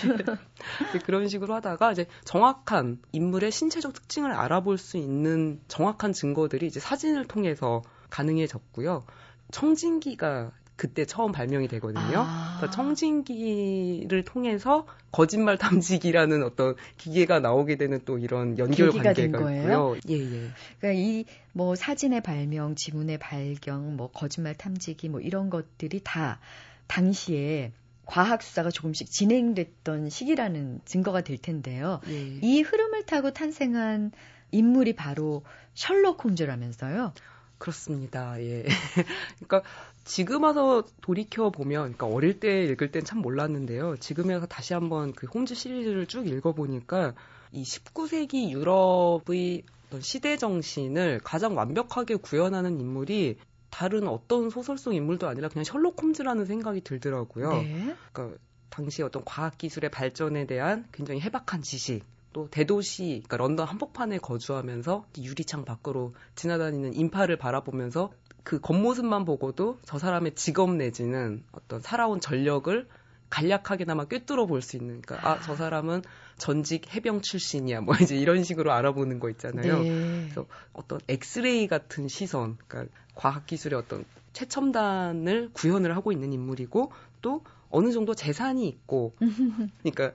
[1.06, 7.26] 그런 식으로 하다가 이제 정확한 인물의 신체적 특징을 알아볼 수 있는 정확한 증거들이 이제 사진을
[7.28, 9.06] 통해서 가능해졌고요.
[9.52, 12.20] 청진기가 그때 처음 발명이 되거든요.
[12.20, 12.58] 아.
[12.60, 19.96] 그래서 청진기를 통해서 거짓말 탐지기라는 어떤 기계가 나오게 되는 또 이런 연결 관계가 있고요.
[20.08, 20.50] 예, 예.
[20.80, 21.26] 그러니까 이
[21.58, 26.40] 뭐 사진의 발명, 지문의 발견, 뭐 거짓말 탐지기 뭐 이런 것들이 다
[26.86, 27.72] 당시에
[28.06, 32.00] 과학 수사가 조금씩 진행됐던 시기라는 증거가 될 텐데요.
[32.08, 32.40] 예.
[32.44, 34.12] 이 흐름을 타고 탄생한
[34.52, 35.42] 인물이 바로
[35.74, 37.13] 셜록 홈즈라면서요.
[37.58, 38.41] 그렇습니다.
[38.41, 38.65] 예.
[39.39, 39.63] 그러니까
[40.04, 43.98] 지금 와서 돌이켜 보면, 그러니까 어릴 때 읽을 땐 참 몰랐는데요.
[43.98, 47.13] 지금에 와서 다시 한번 그 홈즈 시리즈를 쭉 읽어보니까
[47.52, 53.38] 이 19세기 유럽의 어떤 시대 정신을 가장 완벽하게 구현하는 인물이
[53.70, 57.54] 다른 어떤 소설 속 인물도 아니라 그냥 셜록 홈즈라는 생각이 들더라고요.
[57.54, 57.96] 네.
[58.12, 58.38] 그러니까
[58.70, 62.04] 당시 어떤 과학 기술의 발전에 대한 굉장히 해박한 지식,
[62.38, 68.12] 또 대도시, 그러니까 런던 한복판에 거주하면서 유리창 밖으로 지나다니는 인파를 바라보면서
[68.43, 72.88] 그 겉모습만 보고도 저 사람의 직업 내지는 어떤 살아온 전력을
[73.32, 76.04] 간략하게나마 꿰뚫어 볼 수 있는, 그러니까 아, 저 사람은
[76.38, 79.80] 전직 해병 출신이야, 뭐 이제 이런 식으로 알아보는 거 있잖아요.
[79.82, 80.26] 네.
[80.26, 86.91] 그래서 어떤 엑스레이 같은 시선, 그러니까 과학기술의 어떤 최첨단을 구현을 하고 있는 인물이고
[87.23, 89.15] 또 어느 정도 재산이 있고,
[89.82, 90.13] 그러니까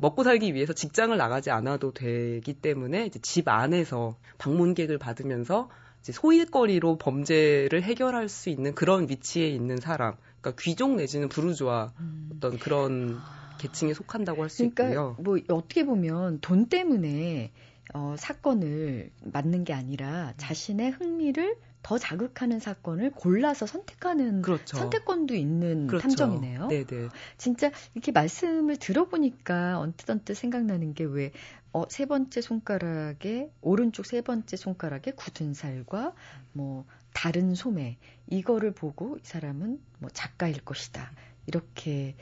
[0.00, 5.68] 먹고 살기 위해서 직장을 나가지 않아도 되기 때문에 이제 집 안에서 방문객을 받으면서
[6.00, 12.30] 이제 소일거리로 범죄를 해결할 수 있는 그런 위치에 있는 사람, 그러니까 귀족 내지는 부르주아 음.
[12.34, 13.20] 어떤 그런
[13.58, 15.16] 계층에 속한다고 할 수 그러니까 있고요.
[15.18, 17.52] 뭐 어떻게 보면 돈 때문에
[17.94, 24.76] 어, 사건을 맡는 게 아니라 자신의 흥미를 더 자극하는 사건을 골라서 선택하는 그렇죠.
[24.78, 26.08] 선택권도 있는 그렇죠.
[26.08, 26.66] 탐정이네요.
[26.68, 27.10] 네네.
[27.38, 31.30] 진짜 이렇게 말씀을 들어보니까 언뜻 언뜻 생각나는 게 왜
[31.74, 36.14] 어, 세 번째 손가락에 오른쪽 세 번째 손가락에 굳은 살과
[36.52, 37.98] 뭐 다른 소매
[38.30, 41.10] 이거를 보고 이 사람은 뭐 작가일 것이다.
[41.46, 42.16] 이렇게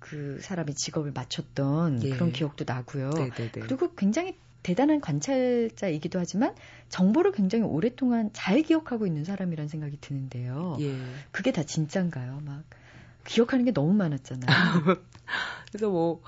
[0.00, 2.10] 그 사람의 직업을 맞췄던 예.
[2.10, 3.10] 그런 기억도 나고요.
[3.10, 3.50] 네네네.
[3.60, 6.54] 그리고 굉장히 대단한 관찰자이기도 하지만
[6.88, 10.76] 정보를 굉장히 오랫동안 잘 기억하고 있는 사람이라는 생각이 드는데요.
[10.80, 10.94] 예.
[11.30, 12.40] 그게 다 진짠가요?
[12.44, 12.64] 막
[13.24, 14.46] 기억하는 게 너무 많았잖아요.
[15.72, 16.20] 그래서 뭐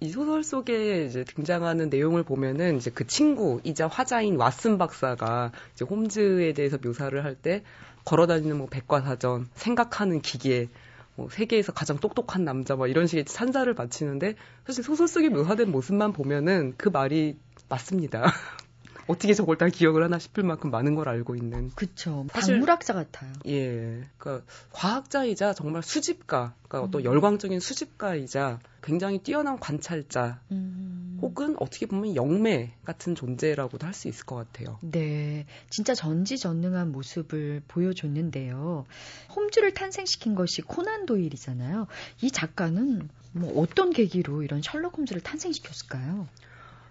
[0.00, 6.52] 이 소설 속에 이제 등장하는 내용을 보면은 이제 그 친구이자 화자인 왓슨 박사가 이제 홈즈에
[6.52, 7.62] 대해서 묘사를 할 때
[8.06, 10.68] 걸어다니는 뭐 백과사전, 생각하는 기계,
[11.16, 14.34] 뭐 세계에서 가장 똑똑한 남자 뭐 이런 식의 산사를 바치는데
[14.66, 17.36] 사실 소설 속에 묘사된 모습만 보면은 그 말이
[17.68, 18.32] 맞습니다.
[19.06, 21.70] 어떻게 저걸 다 기억을 하나 싶을 만큼 많은 걸 알고 있는.
[21.74, 22.26] 그쵸.
[22.32, 23.32] 박물학자 같아요.
[23.46, 24.02] 예.
[24.18, 26.84] 그러니까 과학자이자 정말 수집가, 그러니까 음.
[26.88, 31.18] 어떤 열광적인 수집가이자 굉장히 뛰어난 관찰자, 음.
[31.22, 34.78] 혹은 어떻게 보면 영매 같은 존재라고도 할 수 있을 것 같아요.
[34.82, 35.46] 네.
[35.70, 38.84] 진짜 전지전능한 모습을 보여줬는데요.
[39.34, 41.86] 홈즈를 탄생시킨 것이 코난 도일이잖아요.
[42.20, 46.28] 이 작가는 뭐 어떤 계기로 이런 셜록 홈즈를 탄생시켰을까요?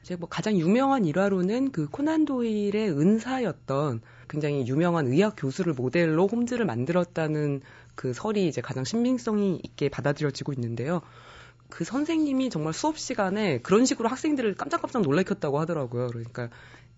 [0.06, 6.64] 이제 뭐 가장 유명한 일화로는 그 코난 도일의 은사였던 굉장히 유명한 의학 교수를 모델로 홈즈를
[6.64, 7.62] 만들었다는
[7.96, 11.02] 그 설이 이제 가장 신빙성이 있게 받아들여지고 있는데요.
[11.72, 16.10] 그 선생님이 정말 수업 시간에 그런 식으로 학생들을 깜짝깜짝 놀래켰다고 하더라고요.
[16.10, 16.50] 그러니까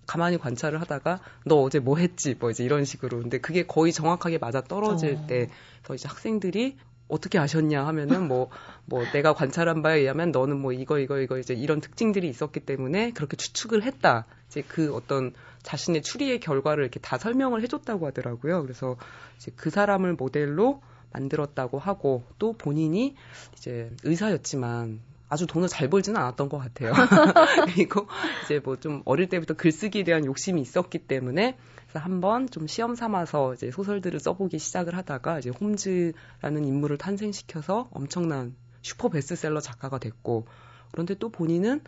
[0.06, 2.36] 가만히 관찰을 하다가 너 어제 뭐 했지?
[2.38, 3.22] 뭐 이제 이런 식으로.
[3.22, 5.28] 근데 그게 거의 정확하게 맞아 떨어질 어.
[5.28, 6.76] 때더 이제 학생들이
[7.08, 8.50] 어떻게 아셨냐 하면은 뭐,
[8.86, 13.12] 뭐 내가 관찰한 바에 의하면 너는 뭐 이거, 이거, 이거 이제 이런 특징들이 있었기 때문에
[13.12, 14.26] 그렇게 추측을 했다.
[14.48, 18.62] 이제 그 어떤 자신의 추리의 결과를 이렇게 다 설명을 해줬다고 하더라고요.
[18.62, 18.98] 그래서
[19.38, 20.82] 이제 그 사람을 모델로
[21.14, 23.16] 만들었다고 하고 또 본인이
[23.54, 26.94] 이제 의사였지만 아주 돈을 잘 벌지는 않았던 것 같아요.
[27.76, 28.08] 그리고
[28.46, 33.54] 이제 뭐 좀 어릴 때부터 글쓰기에 대한 욕심이 있었기 때문에 그래서 한번 좀 시험 삼아서
[33.54, 40.48] 이제 소설들을 써보기 시작을 하다가 이제 홈즈라는 인물을 탄생시켜서 엄청난 슈퍼 베스트셀러 작가가 됐고
[40.92, 41.82] 그런데 또 본인은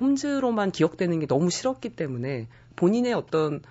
[0.00, 3.62] 홈즈로만 기억되는 게 너무 싫었기 때문에 본인의 어떤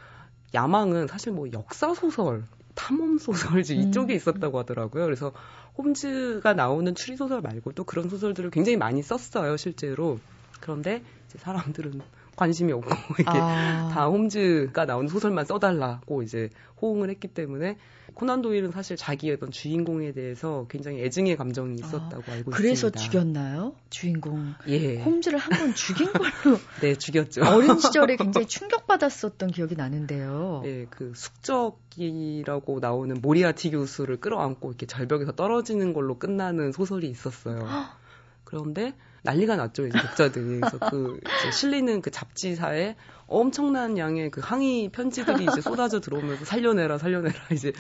[0.54, 4.16] 야망은 사실 뭐 역사 소설, 탐험 소설 이쪽에 음.
[4.16, 5.06] 있었다고 하더라고요.
[5.06, 5.32] 그래서
[5.78, 10.20] 홈즈가 나오는 추리 소설 말고도 그런 소설들을 굉장히 많이 썼어요, 실제로.
[10.60, 12.02] 그런데 이제 사람들은
[12.38, 13.90] 관심이 없고 이렇게 아.
[13.92, 16.50] 다 홈즈가 나온 소설만 써달라고 이제
[16.82, 17.78] 호응을 했기 때문에
[18.14, 22.90] 코난 도일은 사실 자기의 어떤 주인공에 대해서 굉장히 애증의 감정이 있었다고 아, 알고 그래서 있습니다.
[22.90, 23.76] 그래서 죽였나요?
[23.90, 24.54] 주인공.
[24.68, 25.02] 예.
[25.02, 26.58] 홈즈를 한 번 죽인 걸로.
[26.82, 27.42] 네, 죽였죠.
[27.44, 30.62] 어린 시절에 굉장히 충격받았었던 기억이 나는데요.
[30.66, 37.60] 예, 그 숙적이라고 나오는 모리아티 교수를 끌어안고 이렇게 절벽에서 떨어지는 걸로 끝나는 소설이 있었어요.
[38.46, 40.60] 그런데 난리가 났죠, 이제 독자들이.
[40.60, 41.20] 그래서 그
[41.52, 42.96] 실리는 그 잡지사에
[43.28, 47.74] 엄청난 양의 그 항의 편지들이 이제 쏟아져 들어오면서 살려내라, 살려내라, 이제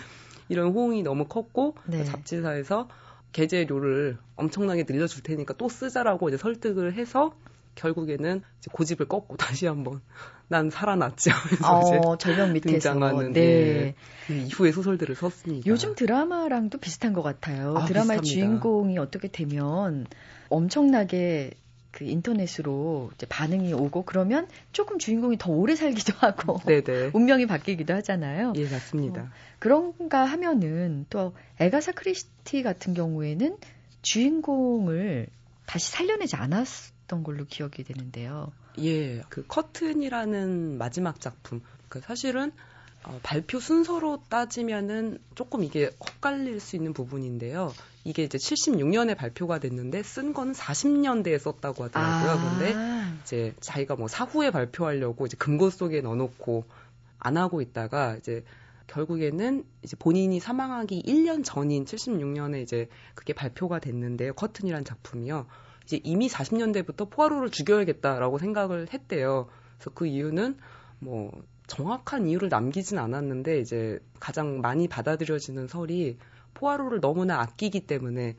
[0.49, 1.99] 이런 호응이 너무 컸고 네.
[1.99, 2.89] 그 잡지사에서
[3.31, 7.33] 게재료를 엄청나게 늘려줄 테니까 또 쓰자라고 이제 설득을 해서
[7.75, 10.01] 결국에는 이제 고집을 꺾고 다시 한번
[10.47, 11.67] 난 살아났지 하면서
[12.11, 13.41] 어, 절벽 밑에서 등장하는 네.
[13.41, 15.67] 예, 그 이후의 소설들을 썼습니다.
[15.67, 17.75] 요즘 드라마랑도 비슷한 것 같아요.
[17.77, 18.23] 아, 드라마의 비슷합니다.
[18.23, 20.05] 주인공이 어떻게 되면
[20.49, 21.51] 엄청나게
[21.91, 27.11] 그 인터넷으로 이제 반응이 오고 그러면 조금 주인공이 더 오래 살기도 하고 네네.
[27.13, 28.53] 운명이 바뀌기도 하잖아요.
[28.55, 29.21] 예, 맞습니다.
[29.21, 29.29] 어,
[29.59, 33.57] 그런가 하면은 또 에가사 크리스티 같은 경우에는
[34.01, 35.27] 주인공을
[35.65, 38.51] 다시 살려내지 않았던 걸로 기억이 되는데요.
[38.79, 41.61] 예, 그 커튼이라는 마지막 작품.
[41.89, 42.51] 그 사실은
[43.03, 47.73] 어, 발표 순서로 따지면은 조금 이게 헛갈릴 수 있는 부분인데요.
[48.03, 52.31] 이게 이제 76년에 발표가 됐는데 쓴 거는 40년대에 썼다고 하더라고요.
[52.31, 52.57] 아.
[52.57, 56.65] 그런데 이제 자기가 뭐 사후에 발표하려고 이제 금고 속에 넣어놓고
[57.19, 58.43] 안 하고 있다가 이제
[58.87, 64.33] 결국에는 이제 본인이 사망하기 1년 전인 76년에 이제 그게 발표가 됐는데요.
[64.33, 65.45] 커튼이란 작품이요.
[65.87, 69.47] 이제 이미 40년대부터 포아로를 죽여야겠다라고 생각을 했대요.
[69.77, 70.57] 그래서 그 이유는
[70.99, 71.31] 뭐
[71.67, 76.17] 정확한 이유를 남기진 않았는데 이제 가장 많이 받아들여지는 설이
[76.55, 78.35] 포아로를 너무나 아끼기 때문에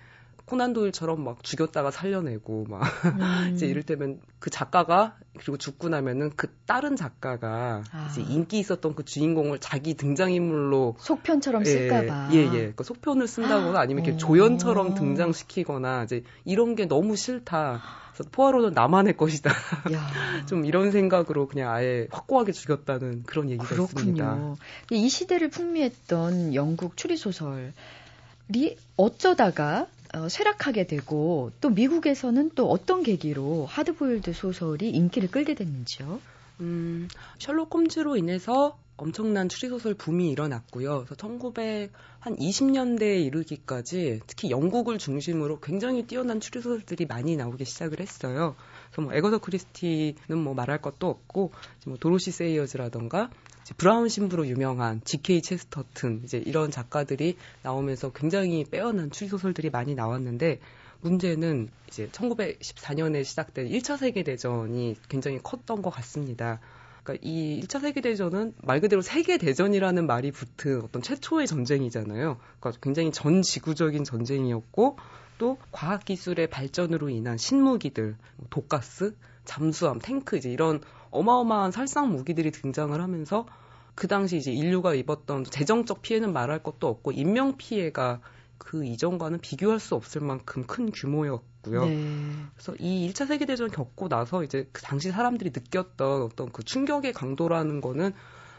[0.49, 3.53] 코난 도일처럼 막 죽였다가 살려내고 막 음.
[3.55, 8.09] 이제 이를테면 그 작가가 그리고 죽고 나면은 그 다른 작가가 아.
[8.11, 12.73] 이제 인기 있었던 그 주인공을 자기 등장인물로 속편처럼 쓸까봐 예예 예, 예.
[12.75, 17.83] 그 속편을 쓴다거나 아니면 이렇게 조연처럼 등장시키거나 이제 이런 게 너무 싫다.
[18.15, 19.53] 그래서 포아로는 나만의 것이다.
[20.49, 23.87] 좀 이런 생각으로 그냥 아예 확고하게 죽였다는 그런 얘기가 그렇군요.
[24.01, 24.55] 있습니다.
[24.93, 27.73] 이 시대를 풍미했던 영국 추리 소설이
[28.97, 36.21] 어쩌다가 어, 쇠락하게 되고 또 미국에서는 또 어떤 계기로 하드보일드 소설이 인기를 끌게 됐는지요?
[36.61, 41.05] 음, 셜록 홈즈로 인해서 엄청난 추리소설 붐이 일어났고요.
[41.05, 48.57] 그래서 1920년대에 이르기까지 특히 영국을 중심으로 굉장히 뛰어난 추리소설들이 많이 나오기 시작을 했어요.
[48.91, 51.53] 그래서 뭐 에거서 크리스티는 뭐 말할 것도 없고
[51.87, 53.31] 뭐 도로시 세이어즈라던가
[53.77, 55.43] 브라운 신부로 유명한 G.K.
[55.43, 60.61] 체스터튼 이제 이런 작가들이 나오면서 굉장히 빼어난 추리소설들이 많이 나왔는데
[61.01, 66.61] 문제는 이제 1914년에 시작된 1차 세계 대전이 굉장히 컸던 것 같습니다.
[67.03, 72.39] 그러니까 이 1차 세계 대전은 말 그대로 세계 대전이라는 말이 붙은 어떤 최초의 전쟁이잖아요.
[72.61, 74.99] 그러니까 굉장히 전 지구적인 전쟁이었고
[75.39, 82.51] 또 과학 기술의 발전으로 인한 신무기들, 뭐 독가스, 잠수함, 탱크 이제 이런 어마어마한 살상 무기들이
[82.51, 83.47] 등장을 하면서
[83.95, 88.21] 그 당시 이제 인류가 입었던 재정적 피해는 말할 것도 없고 인명 피해가
[88.59, 91.85] 그 이전과는 비교할 수 없을 만큼 큰 규모였고요.
[91.85, 92.25] 네.
[92.55, 97.13] 그래서 이 1차 세계 대전 겪고 나서 이제 그 당시 사람들이 느꼈던 어떤 그 충격의
[97.13, 98.13] 강도라는 거는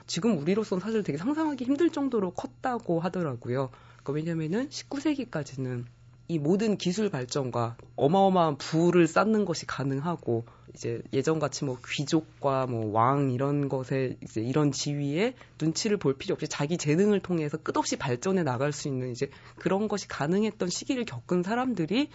[0.07, 3.69] 지금 우리로서는 사실 되게 상상하기 힘들 정도로 컸다고 하더라고요.
[4.03, 5.85] 그러니까 왜냐면은 19세기까지는
[6.29, 13.31] 이 모든 기술 발전과 어마어마한 부를 쌓는 것이 가능하고 이제 예전같이 뭐 귀족과 뭐 왕
[13.31, 18.71] 이런 것에 이제 이런 지위에 눈치를 볼 필요 없이 자기 재능을 통해서 끝없이 발전해 나갈
[18.71, 22.09] 수 있는 이제 그런 것이 가능했던 시기를 겪은 사람들이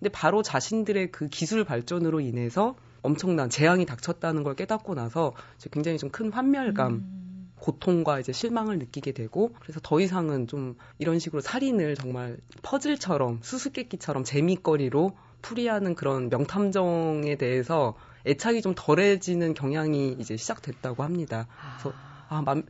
[0.00, 5.34] 근데 바로 자신들의 그 기술 발전으로 인해서 엄청난 재앙이 닥쳤다는 걸 깨닫고 나서
[5.70, 7.31] 굉장히 좀 큰 환멸감 음.
[7.62, 14.24] 고통과 이제 실망을 느끼게 되고 그래서 더 이상은 좀 이런 식으로 살인을 정말 퍼즐처럼 수수께끼처럼
[14.24, 17.94] 재미거리로 풀이하는 그런 명탐정에 대해서
[18.26, 21.46] 애착이 좀 덜해지는 경향이 이제 시작됐다고 합니다.
[21.76, 21.96] 그래서
[22.28, 22.64] 아, 맘,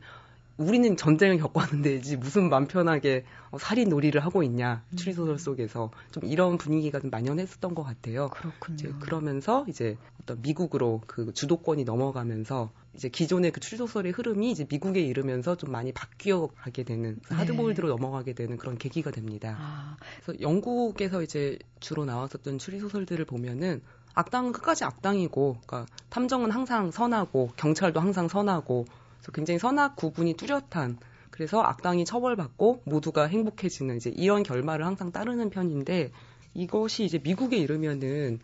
[0.57, 4.95] 우리는 전쟁을 겪었는데 이제 무슨 맘 편하게 어, 살인 놀이를 하고 있냐 음.
[4.95, 8.29] 추리소설 속에서 좀 이런 분위기가 좀 만연했었던 것 같아요.
[8.29, 8.75] 그렇군요.
[8.75, 15.01] 이제 그러면서 이제 어떤 미국으로 그 주도권이 넘어가면서 이제 기존의 그 추리소설의 흐름이 이제 미국에
[15.01, 17.35] 이르면서 좀 많이 바뀌어 가게 되는 네.
[17.35, 19.57] 하드보일드로 넘어가게 되는 그런 계기가 됩니다.
[19.59, 19.97] 아.
[20.23, 23.81] 그래서 영국에서 이제 주로 나왔었던 추리소설들을 보면은
[24.15, 28.85] 악당은 끝까지 악당이고, 그러니까 탐정은 항상 선하고 경찰도 항상 선하고
[29.23, 30.97] 그래서 굉장히 선악 구분이 뚜렷한
[31.31, 36.11] 그래서 악당이 처벌받고 모두가 행복해지는 이제 이런 결말을 항상 따르는 편인데
[36.53, 38.39] 이것이 이제 미국에 이르면은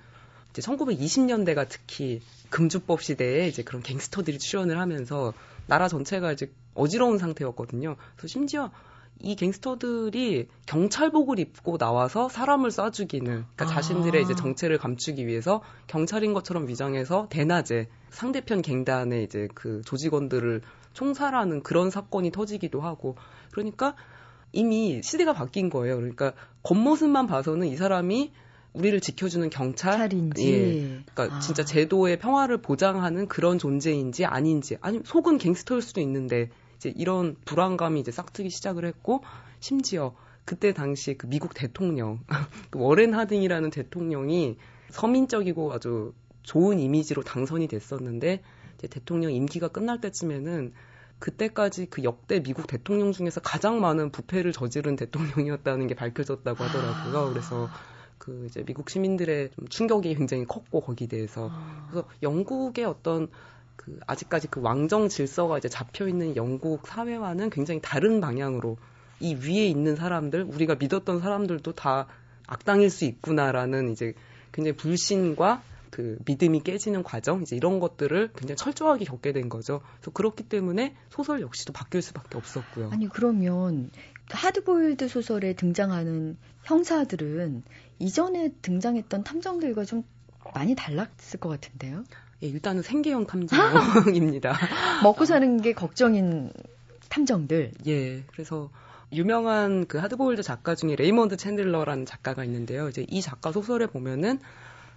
[0.51, 5.33] 이제 1920년대가 특히 금주법 시대에 이제 그런 갱스터들이 출연을 하면서
[5.67, 7.95] 나라 전체가 이제 어지러운 상태였거든요.
[8.15, 8.71] 그래서 심지어
[9.21, 13.67] 이 갱스터들이 경찰복을 입고 나와서 사람을 쏴 죽이는 그러니까 아.
[13.67, 20.61] 자신들의 이제 정체를 감추기 위해서 경찰인 것처럼 위장해서 대낮에 상대편 갱단의 이제 그 조직원들을
[20.93, 23.15] 총살하는 그런 사건이 터지기도 하고
[23.51, 23.95] 그러니까
[24.51, 25.97] 이미 시대가 바뀐 거예요.
[25.97, 28.31] 그러니까 겉모습만 봐서는 이 사람이
[28.73, 31.03] 우리를 지켜주는 경찰 인지, 예.
[31.13, 31.39] 그러니까 아.
[31.39, 36.49] 진짜 제도의 평화를 보장하는 그런 존재인지 아닌지, 아니면 속은 갱스터일 수도 있는데
[36.79, 39.21] 이제 이런 불안감이 이제 싹트기 시작을 했고
[39.59, 40.15] 심지어
[40.45, 42.21] 그때 당시 그 미국 대통령
[42.71, 44.57] 그 워렌 하딩이라는 대통령이
[44.89, 48.41] 서민적이고 아주 좋은 이미지로 당선이 됐었는데
[48.77, 50.73] 이제 대통령 임기가 끝날 때쯤에는
[51.19, 57.17] 그때까지 그 역대 미국 대통령 중에서 가장 많은 부패를 저지른 대통령이었다는 게 밝혀졌다고 하더라고요.
[57.17, 57.29] 아.
[57.29, 57.69] 그래서
[58.17, 61.87] 그 이제 미국 시민들의 좀 충격이 굉장히 컸고 거기에 대해서 아.
[61.91, 63.27] 그래서 영국의 어떤
[63.79, 68.77] 그 아직까지 그 왕정 질서가 이제 잡혀 있는 영국 사회와는 굉장히 다른 방향으로
[69.21, 72.07] 이 위에 있는 사람들 우리가 믿었던 사람들도 다
[72.45, 74.13] 악당일 수 있구나라는 이제
[74.51, 79.81] 굉장히 불신과 그 믿음이 깨지는 과정 이제 이런 것들을 굉장히 철저하게 겪게 된 거죠.
[79.95, 82.89] 그래서 그렇기 때문에 소설 역시도 바뀔 수밖에 없었고요.
[82.91, 83.91] 아니 그러면
[84.29, 87.63] 하드보일드 소설에 등장하는 형사들은
[87.99, 90.03] 이전에 등장했던 탐정들과 좀
[90.53, 92.03] 많이 달랐을 것 같은데요.
[92.43, 94.53] 예, 일단은 생계형 탐정입니다.
[95.03, 96.51] 먹고 사는 게 걱정인
[97.09, 97.71] 탐정들.
[97.87, 98.69] 예, 그래서
[99.11, 102.87] 유명한 그 하드보일드 작가 중에 레이먼드 챈들러라는 작가가 있는데요.
[102.89, 104.39] 이제 이 작가 소설에 보면은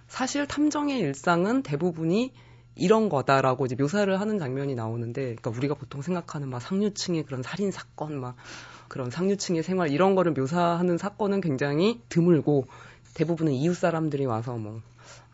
[0.07, 2.31] 사실 탐정의 일상은 대부분이
[2.75, 7.71] 이런 거다라고 이제 묘사를 하는 장면이 나오는데, 그러니까 우리가 보통 생각하는 막 상류층의 그런 살인
[7.71, 8.35] 사건, 막
[8.87, 12.67] 그런 상류층의 생활 이런 거를 묘사하는 사건은 굉장히 드물고
[13.15, 14.81] 대부분은 이웃 사람들이 와서 뭐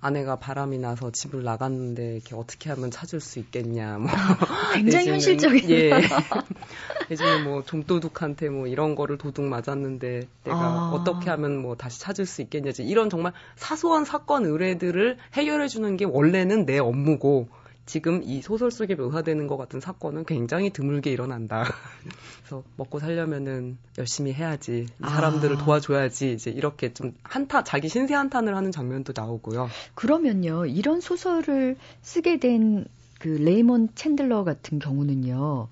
[0.02, 3.98] 아내가 바람이 나서 집을 나갔는데 이렇게 어떻게 하면 찾을 수 있겠냐.
[3.98, 4.10] 뭐
[4.76, 5.70] 굉장히 현실적인.
[5.70, 5.92] 예.
[7.12, 10.92] 예전에 뭐 좀도둑한테 뭐 이런 거를 도둑 맞았는데 내가 아.
[10.94, 12.72] 어떻게 하면 뭐 다시 찾을 수 있겠냐.
[12.80, 17.50] 이런 정말 사소한 사건 의뢰들을 해결해 주는 게 원래는 내 업무고
[17.90, 21.64] 지금 이 소설 속에 묘사되는 것 같은 사건은 굉장히 드물게 일어난다.
[22.44, 24.86] 그래서 먹고 살려면은 열심히 해야지.
[25.02, 25.66] 사람들을 아.
[25.66, 26.34] 도와줘야지.
[26.34, 29.70] 이제 이렇게 좀 한타, 자기 신세 한탄을 하는 장면도 나오고요.
[29.96, 32.86] 그러면요, 이런 소설을 쓰게 된
[33.20, 35.68] 그 레이먼 챈들러 같은 경우는요,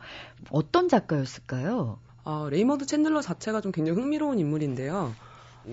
[0.51, 1.97] 어떤 작가였을까요?
[2.25, 5.15] 아, 레이먼드 챈들러 자체가 좀 굉장히 흥미로운 인물인데요.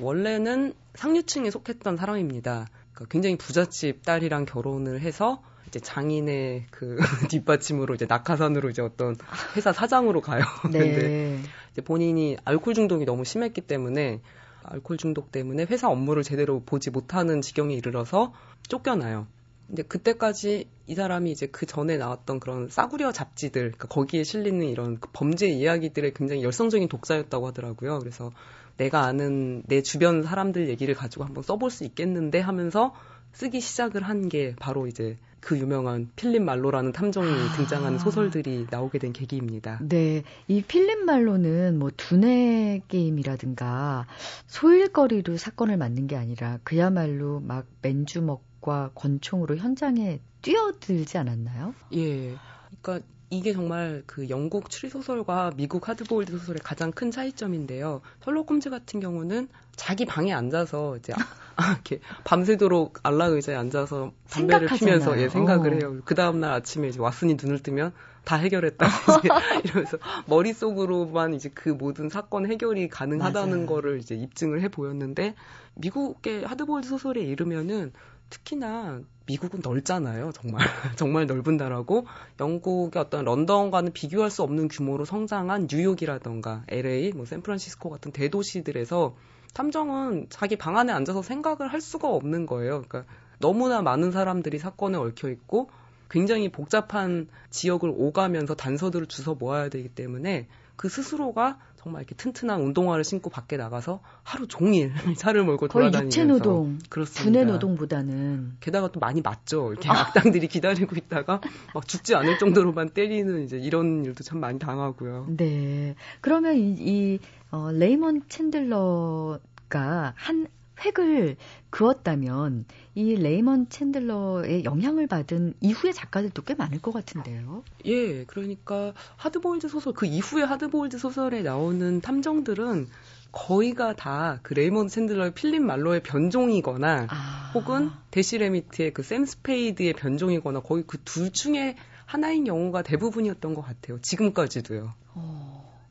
[0.00, 2.68] 원래는 상류층에 속했던 사람입니다.
[2.92, 5.42] 그러니까 굉장히 부잣집 딸이랑 결혼을 해서
[5.74, 6.96] 이제 장인의 그
[7.30, 9.16] 뒷받침으로 이제 낙하산으로 이제 어떤
[9.56, 10.44] 회사 사장으로 가요.
[10.70, 10.78] 네.
[10.78, 11.40] 근데
[11.72, 14.20] 이제 본인이 알코올 중독이 너무 심했기 때문에
[14.62, 18.32] 알코올 중독 때문에 회사 업무를 제대로 보지 못하는 지경에 이르러서
[18.68, 19.26] 쫓겨나요.
[19.66, 25.00] 근데 그때까지 이 사람이 이제 그 전에 나왔던 그런 싸구려 잡지들, 그러니까 거기에 실리는 이런
[25.00, 27.98] 그 범죄 이야기들의 굉장히 열성적인 독자였다고 하더라고요.
[27.98, 28.30] 그래서
[28.76, 32.94] 내가 아는 내 주변 사람들 얘기를 가지고 한번 써볼 수 있겠는데 하면서
[33.32, 37.56] 쓰기 시작을 한 게 바로 이제 그 유명한 필립 말로라는 탐정이 아.
[37.56, 39.78] 등장하는 소설들이 나오게 된 계기입니다.
[39.82, 44.06] 네, 이 필립 말로는 뭐 두뇌 게임이라든가
[44.46, 51.74] 소일거리로 사건을 맡는 게 아니라 그야말로 막 맨주먹과 권총으로 현장에 뛰어들지 않았나요?
[51.94, 52.34] 예.
[52.82, 58.00] 그러니까 이게 정말 그 영국 추리소설과 미국 하드보일드 소설의 가장 큰 차이점인데요.
[58.24, 61.12] 홈즈 같은 경우는 자기 방에 앉아서 이제
[61.56, 64.98] 아, 이렇게 밤새도록 안락 의자에 앉아서 담배를 생각하잖아요.
[65.00, 65.76] 피면서 예, 생각을 어.
[65.76, 66.02] 해요.
[66.04, 67.92] 그 다음날 아침에 이제 왓슨이 눈을 뜨면
[68.24, 68.86] 다 해결했다.
[69.64, 73.66] 이러면서 머릿속으로만 이제 그 모든 사건 해결이 가능하다는 맞아요.
[73.66, 75.34] 거를 이제 입증을 해 보였는데
[75.74, 77.92] 미국의 하드보일드 소설에 이르면은
[78.34, 80.32] 특히나 미국은 넓잖아요.
[80.32, 80.60] 정말
[80.98, 82.06] 정말 넓은 나라고
[82.40, 89.16] 영국의 어떤 런던과는 비교할 수 없는 규모로 성장한 뉴욕이라던가 LA, 뭐 샌프란시스코 같은 대도시들에서
[89.54, 92.82] 탐정은 자기 방 안에 앉아서 생각을 할 수가 없는 거예요.
[92.82, 93.04] 그러니까
[93.38, 95.70] 너무나 많은 사람들이 사건에 얽혀 있고
[96.10, 103.04] 굉장히 복잡한 지역을 오가면서 단서들을 주워 모아야 되기 때문에 그 스스로가 정말 이렇게 튼튼한 운동화를
[103.04, 107.24] 신고 밖에 나가서 하루 종일 차를 몰고 거의 돌아다니면서 육체 노동, 그렇습니다.
[107.24, 109.70] 두뇌 노동보다는 게다가 또 많이 맞죠.
[109.70, 111.42] 이렇게 악당들이 기다리고 있다가
[111.74, 115.26] 막 죽지 않을 정도로만 때리는 이제 이런 일도 참 많이 당하고요.
[115.36, 115.94] 네.
[116.22, 117.18] 그러면 이, 이
[117.50, 120.46] 어, 레이먼 챈들러가 한
[120.84, 121.36] 획을
[121.70, 127.64] 그었다면 이 레이먼 챈들러의 영향을 받은 이후의 작가들도 꽤 많을 것 같은데요.
[127.86, 132.88] 예, 그러니까 하드보일드 소설 그 이후에 하드보일드 소설에 나오는 탐정들은
[133.32, 137.50] 거의가 다 그 레이먼 챈들러의 필립 말로의 변종이거나 아.
[137.54, 143.62] 혹은 대실 해미트의 그 샘 스페이드의 변종이거나 거의 그 둘 중에 하나인 경우가 대부분이었던 것
[143.62, 143.98] 같아요.
[144.00, 144.92] 지금까지도요.
[145.14, 145.82] 어,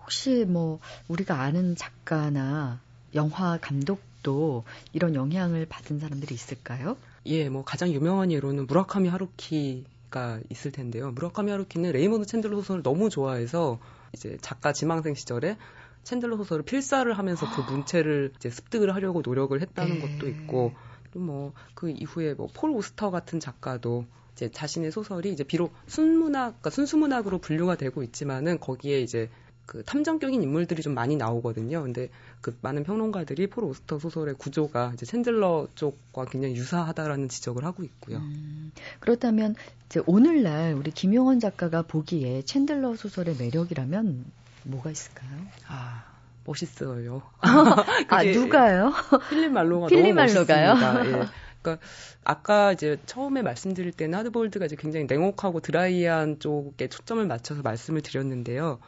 [0.00, 0.78] 혹시 뭐
[1.08, 2.80] 우리가 아는 작가나
[3.14, 6.96] 영화 감독 도 이런 영향을 받은 사람들이 있을까요?
[7.26, 11.12] 예, 뭐 가장 유명한 예로는 무라카미 하루키가 있을 텐데요.
[11.12, 13.78] 무라카미 하루키는 레이먼드 챈들러 소설을 너무 좋아해서
[14.12, 15.56] 이제 작가 지망생 시절에
[16.04, 20.00] 챈들러 소설을 필사를 하면서 그 문체를 이제 습득을 하려고 노력을 했다는 네.
[20.00, 20.72] 것도 있고
[21.12, 26.60] 또 뭐 그 이후에 뭐 폴 오스터 같은 작가도 이제 자신의 소설이 이제 비록 순문학,
[26.60, 29.30] 그러니까 순수문학으로 분류가 되고 있지만은 거기에 이제
[29.66, 31.82] 그 탐정격인 인물들이 좀 많이 나오거든요.
[31.82, 32.08] 근데
[32.40, 38.18] 그 많은 평론가들이 폴 오스터 소설의 구조가 이제 챈들러 쪽과 굉장히 유사하다라는 지적을 하고 있고요.
[38.18, 39.54] 음, 그렇다면
[39.86, 44.24] 이제 오늘날 우리 김용원 작가가 보기에 챈들러 소설의 매력이라면
[44.64, 45.30] 뭐가 있을까요?
[45.68, 46.04] 아
[46.44, 47.22] 멋있어요.
[47.40, 48.92] 아 누가요?
[49.30, 50.74] 필립 말로가 필립 너무 말로가요?
[50.74, 51.06] 멋있습니다.
[51.22, 51.26] 예.
[51.62, 51.86] 그러니까
[52.22, 58.78] 아까 이제 처음에 말씀드릴 때는 하드볼드가 이제 굉장히 냉혹하고 드라이한 쪽에 초점을 맞춰서 말씀을 드렸는데요.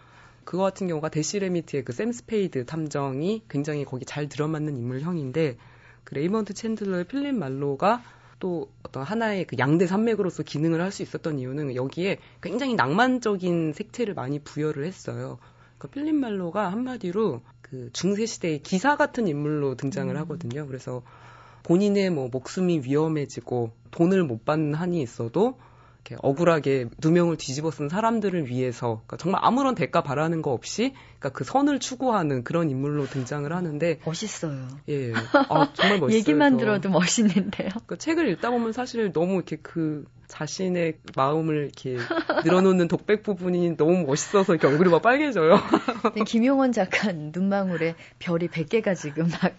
[0.47, 5.57] 그거 같은 경우가 대실 해미트의 그 샘 스페이드 탐정이 굉장히 거기 잘 들어맞는 인물형인데
[6.05, 8.03] 그 레이먼드 챈들러의 필립 말로가
[8.39, 14.15] 또 어떤 하나의 그 양대 산맥으로서 기능을 할 수 있었던 이유는 여기에 굉장히 낭만적인 색채를
[14.15, 15.39] 많이 부여를 했어요.
[15.79, 20.21] 그 필립 말로가 한마디로 그 중세 시대의 기사 같은 인물로 등장을 음.
[20.21, 20.67] 하거든요.
[20.67, 21.03] 그래서
[21.65, 25.59] 본인의 뭐 목숨이 위험해지고 돈을 못 받는 한이 있어도
[26.07, 31.31] 이렇게 억울하게 누명을 뒤집어 쓴 사람들을 위해서 그러니까 정말 아무런 대가 바라는 거 없이 그러니까
[31.31, 34.69] 그 선을 추구하는 그런 인물로 등장을 하는데 멋있어요.
[34.89, 36.19] 예, 아, 정말 멋있어요.
[36.19, 36.59] 얘기만 저.
[36.59, 37.71] 들어도 멋있는데요.
[37.87, 41.99] 그 책을 읽다 보면 사실 너무 이렇게 그 자신의 마음을 이렇게
[42.45, 45.55] 늘어놓는 독백 부분이 너무 멋있어서 이렇게 얼굴이 막 빨개져요.
[46.15, 49.53] 네, 김용원 작가 눈망울에 별이 100개가 지금 막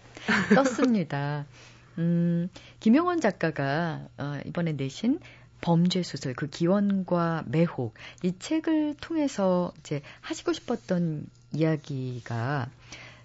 [0.55, 1.45] 떴습니다.
[1.97, 5.19] 음, 김용원 작가가 어, 이번에 내신
[5.61, 7.93] 범죄 소설 그 기원과 매혹
[8.23, 12.69] 이 책을 통해서 이제 하시고 싶었던 이야기가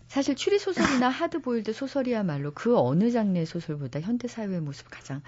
[0.08, 5.22] 사실 추리 소설이나 하드보일드 소설이야말로 그 어느 장르의 소설보다 현대 사회의 모습을 가장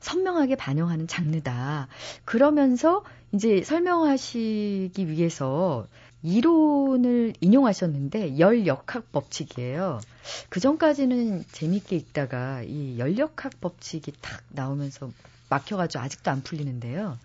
[0.00, 1.88] 선명하게 반영하는 장르다.
[2.24, 5.86] 그러면서 이제 설명하시기 위해서
[6.22, 10.00] 이론을 인용하셨는데 열역학 법칙이에요.
[10.48, 15.10] 그 전까지는 재밌게 읽다가 이 열역학 법칙이 탁 나오면서
[15.54, 17.18] 막혀가지고 아직도 안 풀리는데요.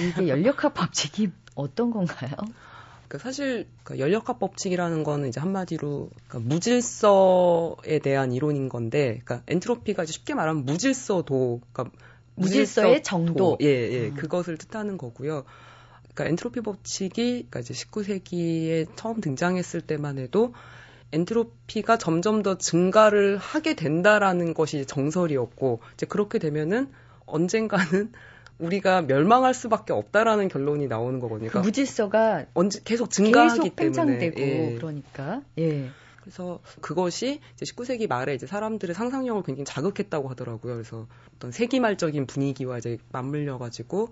[0.00, 2.30] 이게 열역학 법칙이 어떤 건가요?
[3.08, 10.04] 그러니까 사실 그 연력학 법칙이라는 거는 이제 한마디로 그러니까 무질서에 대한 이론인 건데, 그러니까 엔트로피가
[10.04, 11.96] 이제 쉽게 말하면 무질서도, 그러니까
[12.34, 13.56] 무질서의 정도.
[13.62, 14.14] 예, 예, 음.
[14.14, 15.44] 그것을 뜻하는 거고요.
[16.02, 20.52] 그러니까 엔트로피 법칙이 그러니까 이제 19세기에 처음 등장했을 때만 해도
[21.12, 26.92] 엔트로피가 점점 더 증가를 하게 된다라는 것이 정설이었고 이제 그렇게 되면은
[27.28, 28.12] 언젠가는
[28.58, 31.48] 우리가 멸망할 수밖에 없다라는 결론이 나오는 거거든요.
[31.48, 34.74] 그 그러니까 무질서가 언제 계속 증가하기 계속 팽창되고 때문에 예.
[34.76, 35.90] 그러니까 예.
[36.20, 40.74] 그래서 그것이 이제 19세기 말에 이제 사람들의 상상력을 굉장히 자극했다고 하더라고요.
[40.74, 41.06] 그래서
[41.36, 44.08] 어떤 세기말적인 분위기와 이제 맞물려 가지고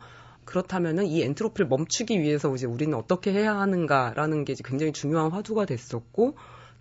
[0.47, 5.67] 그렇다면은 이 엔트로피를 멈추기 위해서 이제 우리는 어떻게 해야 하는가라는 게 이제 굉장히 중요한 화두가
[5.67, 6.37] 됐었고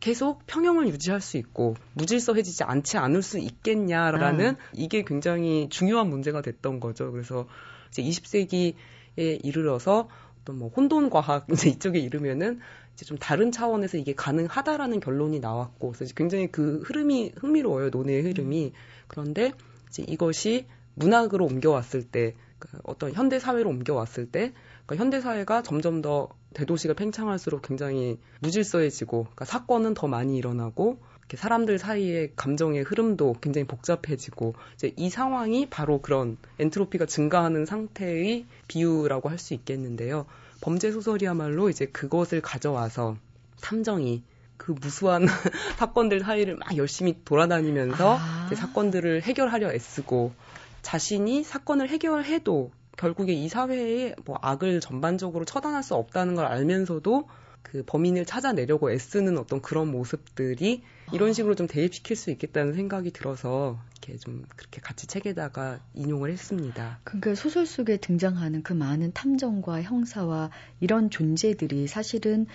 [0.06, 4.58] 계속 평형을 유지할 수 있고 무질서해지지 않지 않을 수 있겠냐라는 아.
[4.72, 7.12] 이게 굉장히 중요한 문제가 됐던 거죠.
[7.12, 7.48] 그래서
[7.90, 8.76] 이제 20세기에
[9.16, 10.08] 이르러서
[10.42, 12.60] 어떤 뭐 혼돈 과학 이제 이쪽에 이르면은
[12.94, 18.74] 이제 좀 다른 차원에서 이게 가능하다라는 결론이 나왔고 그래서 굉장히 그 흐름이 흥미로워요 논의 흐름이
[19.08, 19.54] 그런데
[19.90, 24.54] 이제 이것이 문학으로 옮겨왔을 때그 어떤 현대 사회로 옮겨왔을 때
[24.86, 31.38] 그러니까 현대 사회가 점점 더 대도시가 팽창할수록 굉장히 무질서해지고 그러니까 사건은 더 많이 일어나고 이렇게
[31.38, 39.30] 사람들 사이의 감정의 흐름도 굉장히 복잡해지고 이제 이 상황이 바로 그런 엔트로피가 증가하는 상태의 비유라고
[39.30, 40.26] 할 수 있겠는데요.
[40.62, 43.18] 범죄 소설이야말로 이제 그것을 가져와서
[43.62, 44.24] 탐정이
[44.58, 45.28] 그 무수한
[45.78, 48.50] 사건들 사이를 막 열심히 돌아다니면서 아.
[48.56, 50.34] 사건들을 해결하려 애쓰고
[50.82, 57.28] 자신이 사건을 해결해도 결국에 이 사회의 뭐 악을 전반적으로 처단할 수 없다는 걸 알면서도
[57.62, 63.80] 그 범인을 찾아내려고 애쓰는 어떤 그런 모습들이 이런 식으로 좀 대입시킬 수 있겠다는 생각이 들어서
[63.92, 67.00] 이렇게 좀 그렇게 같이 책에다가 인용을 했습니다.
[67.04, 72.46] 그러니까 소설 속에 등장하는 그 많은 탐정과 형사와 이런 존재들이 사실은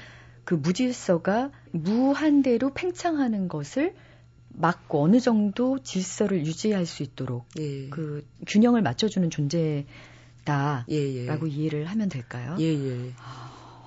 [0.44, 3.94] 그 무질서가 무한대로 팽창하는 것을
[4.48, 7.88] 막고 어느 정도 질서를 유지할 수 있도록 예.
[7.88, 9.86] 그 균형을 맞춰주는 존재
[10.44, 11.48] 다라고 예, 예.
[11.48, 12.56] 이해를 하면 될까요?
[12.58, 13.12] 예, 예.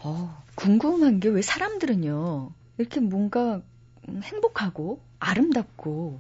[0.04, 3.62] 어, 궁금한 게 왜 사람들은요 이렇게 뭔가
[4.08, 6.20] 행복하고 아름답고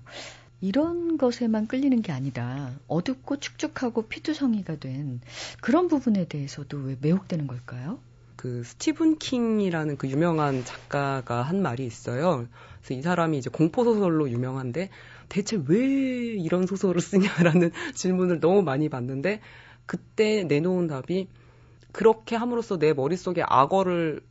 [0.61, 5.19] 이런 것에만 끌리는 게 아니라 어둡고 축축하고 피투성이가 된
[5.61, 7.99] 그런 부분에 대해서도 왜 매혹되는 걸까요?
[8.37, 12.47] 그 스티븐 킹이라는 그 유명한 작가가 한 말이 있어요.
[12.81, 14.89] 그래서 이 사람이 이제 공포 소설로 유명한데
[15.29, 19.41] 대체 왜 이런 소설을 쓰냐라는 질문을 너무 많이 받는데
[19.85, 21.27] 그때 내놓은 답이
[21.91, 24.21] 그렇게 함으로써 내 머릿속에 악어를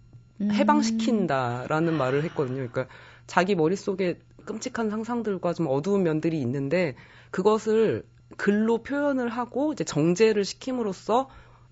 [0.40, 0.50] 음.
[0.50, 1.98] 해방시킨다라는 음.
[1.98, 2.56] 말을 했거든요.
[2.56, 2.86] 그러니까
[3.26, 6.96] 자기 머릿속에 끔찍한 상상들과 좀 어두운 면들이 있는데
[7.30, 8.04] 그것을
[8.36, 11.28] 글로 표현을 하고 이제 정제를 시킴으로써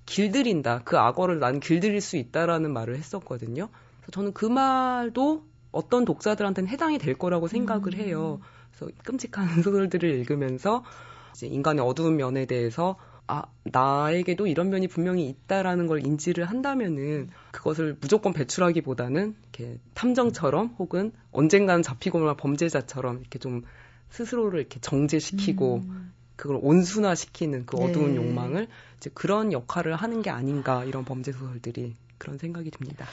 [0.07, 0.83] 길들인다.
[0.85, 3.69] 그 악어를 난 길들일 수 있다라는 말을 했었거든요.
[4.01, 7.99] 그래서 저는 그 말도 어떤 독자들한테는 해당이 될 거라고 생각을 음.
[7.99, 8.41] 해요.
[8.73, 10.85] 그래서 끔찍한 소설들을 읽으면서
[11.33, 12.97] 이제 인간의 어두운 면에 대해서
[13.31, 21.13] 아, 나에게도 이런 면이 분명히 있다라는 걸 인지를 한다면은 그것을 무조건 배출하기보다는 이렇게 탐정처럼 혹은
[21.31, 23.63] 언젠가는 잡히거나 범죄자처럼 이렇게 좀
[24.11, 26.13] 스스로를 이렇게 정제시키고 음.
[26.35, 28.17] 그걸 온순화시키는 그 어두운 네.
[28.17, 28.67] 욕망을
[28.97, 33.07] 이제 그런 역할을 하는 게 아닌가 이런 범죄 소설들이 그런 생각이 듭니다.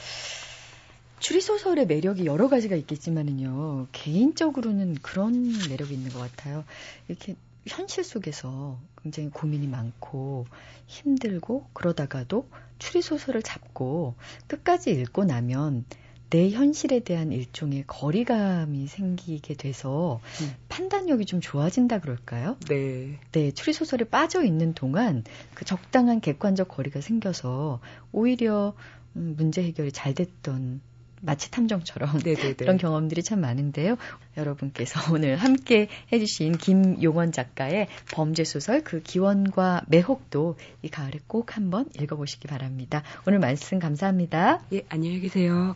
[1.20, 6.64] 추리소설의 매력이 여러 가지가 있겠지만은요, 개인적으로는 그런 매력이 있는 것 같아요.
[7.08, 7.36] 이렇게
[7.68, 10.46] 현실 속에서 굉장히 고민이 많고
[10.86, 12.50] 힘들고 그러다가도
[12.80, 14.16] 추리소설을 잡고
[14.48, 15.86] 끝까지 읽고 나면
[16.30, 20.56] 내 현실에 대한 일종의 거리감이 생기게 돼서 음.
[20.68, 22.58] 판단력이 좀 좋아진다 그럴까요?
[22.68, 23.18] 네.
[23.32, 27.80] 네, 추리소설에 빠져 있는 동안 그 적당한 객관적 거리가 생겨서
[28.12, 28.74] 오히려
[29.16, 30.82] 음, 문제 해결이 잘 됐던
[31.22, 32.54] 마치 탐정처럼 네네네.
[32.54, 33.98] 그런 경험들이 참 많은데요.
[34.36, 41.86] 여러분께서 오늘 함께 해주신 김용원 작가의 범죄 소설 그 기원과 매혹도 이 가을에 꼭 한번
[42.00, 43.04] 읽어보시기 바랍니다.
[43.26, 44.62] 오늘 말씀 감사합니다.
[44.74, 45.76] 예, 안녕히 계세요.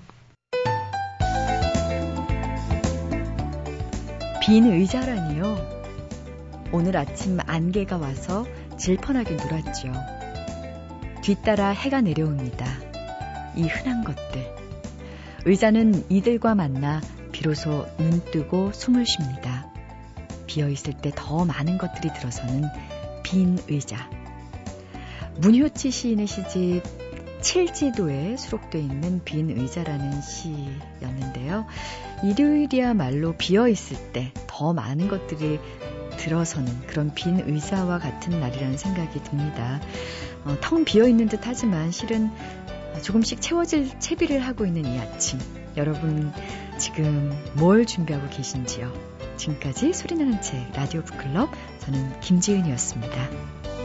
[4.44, 5.82] 빈 의자라니요.
[6.72, 8.46] 오늘 아침 안개가 와서
[8.78, 9.92] 질펀하게 놀았죠.
[11.22, 12.66] 뒤따라 해가 내려옵니다.
[13.56, 14.61] 이 흔한 것들.
[15.46, 19.68] 의자는 이들과 만나 비로소 눈 뜨고 숨을 쉽니다.
[20.48, 22.66] 비어있을 때 더 많은 것들이 들어서는
[23.24, 24.10] 빈 의자.
[25.38, 26.84] 문효치 시인의 시집
[27.42, 31.66] 칠지도에 수록되어 있는 빈 의자라는 시였는데요.
[32.24, 34.32] 일요일이야말로 비어있을 때
[34.62, 35.60] 더 많은 것들이
[36.18, 39.80] 들어서는 그런 빈 의자와 같은 날이라는 생각이 듭니다.
[40.46, 42.30] 어, 텅 비어 있는 듯 하지만 실은
[43.02, 45.40] 조금씩 채워질 채비를 하고 있는 이 아침.
[45.78, 46.32] 여러분
[46.78, 48.92] 지금 뭘 준비하고 계신지요?
[49.38, 53.81] 지금까지 소리나는 책 라디오 북클럽 저는 김지은이었습니다.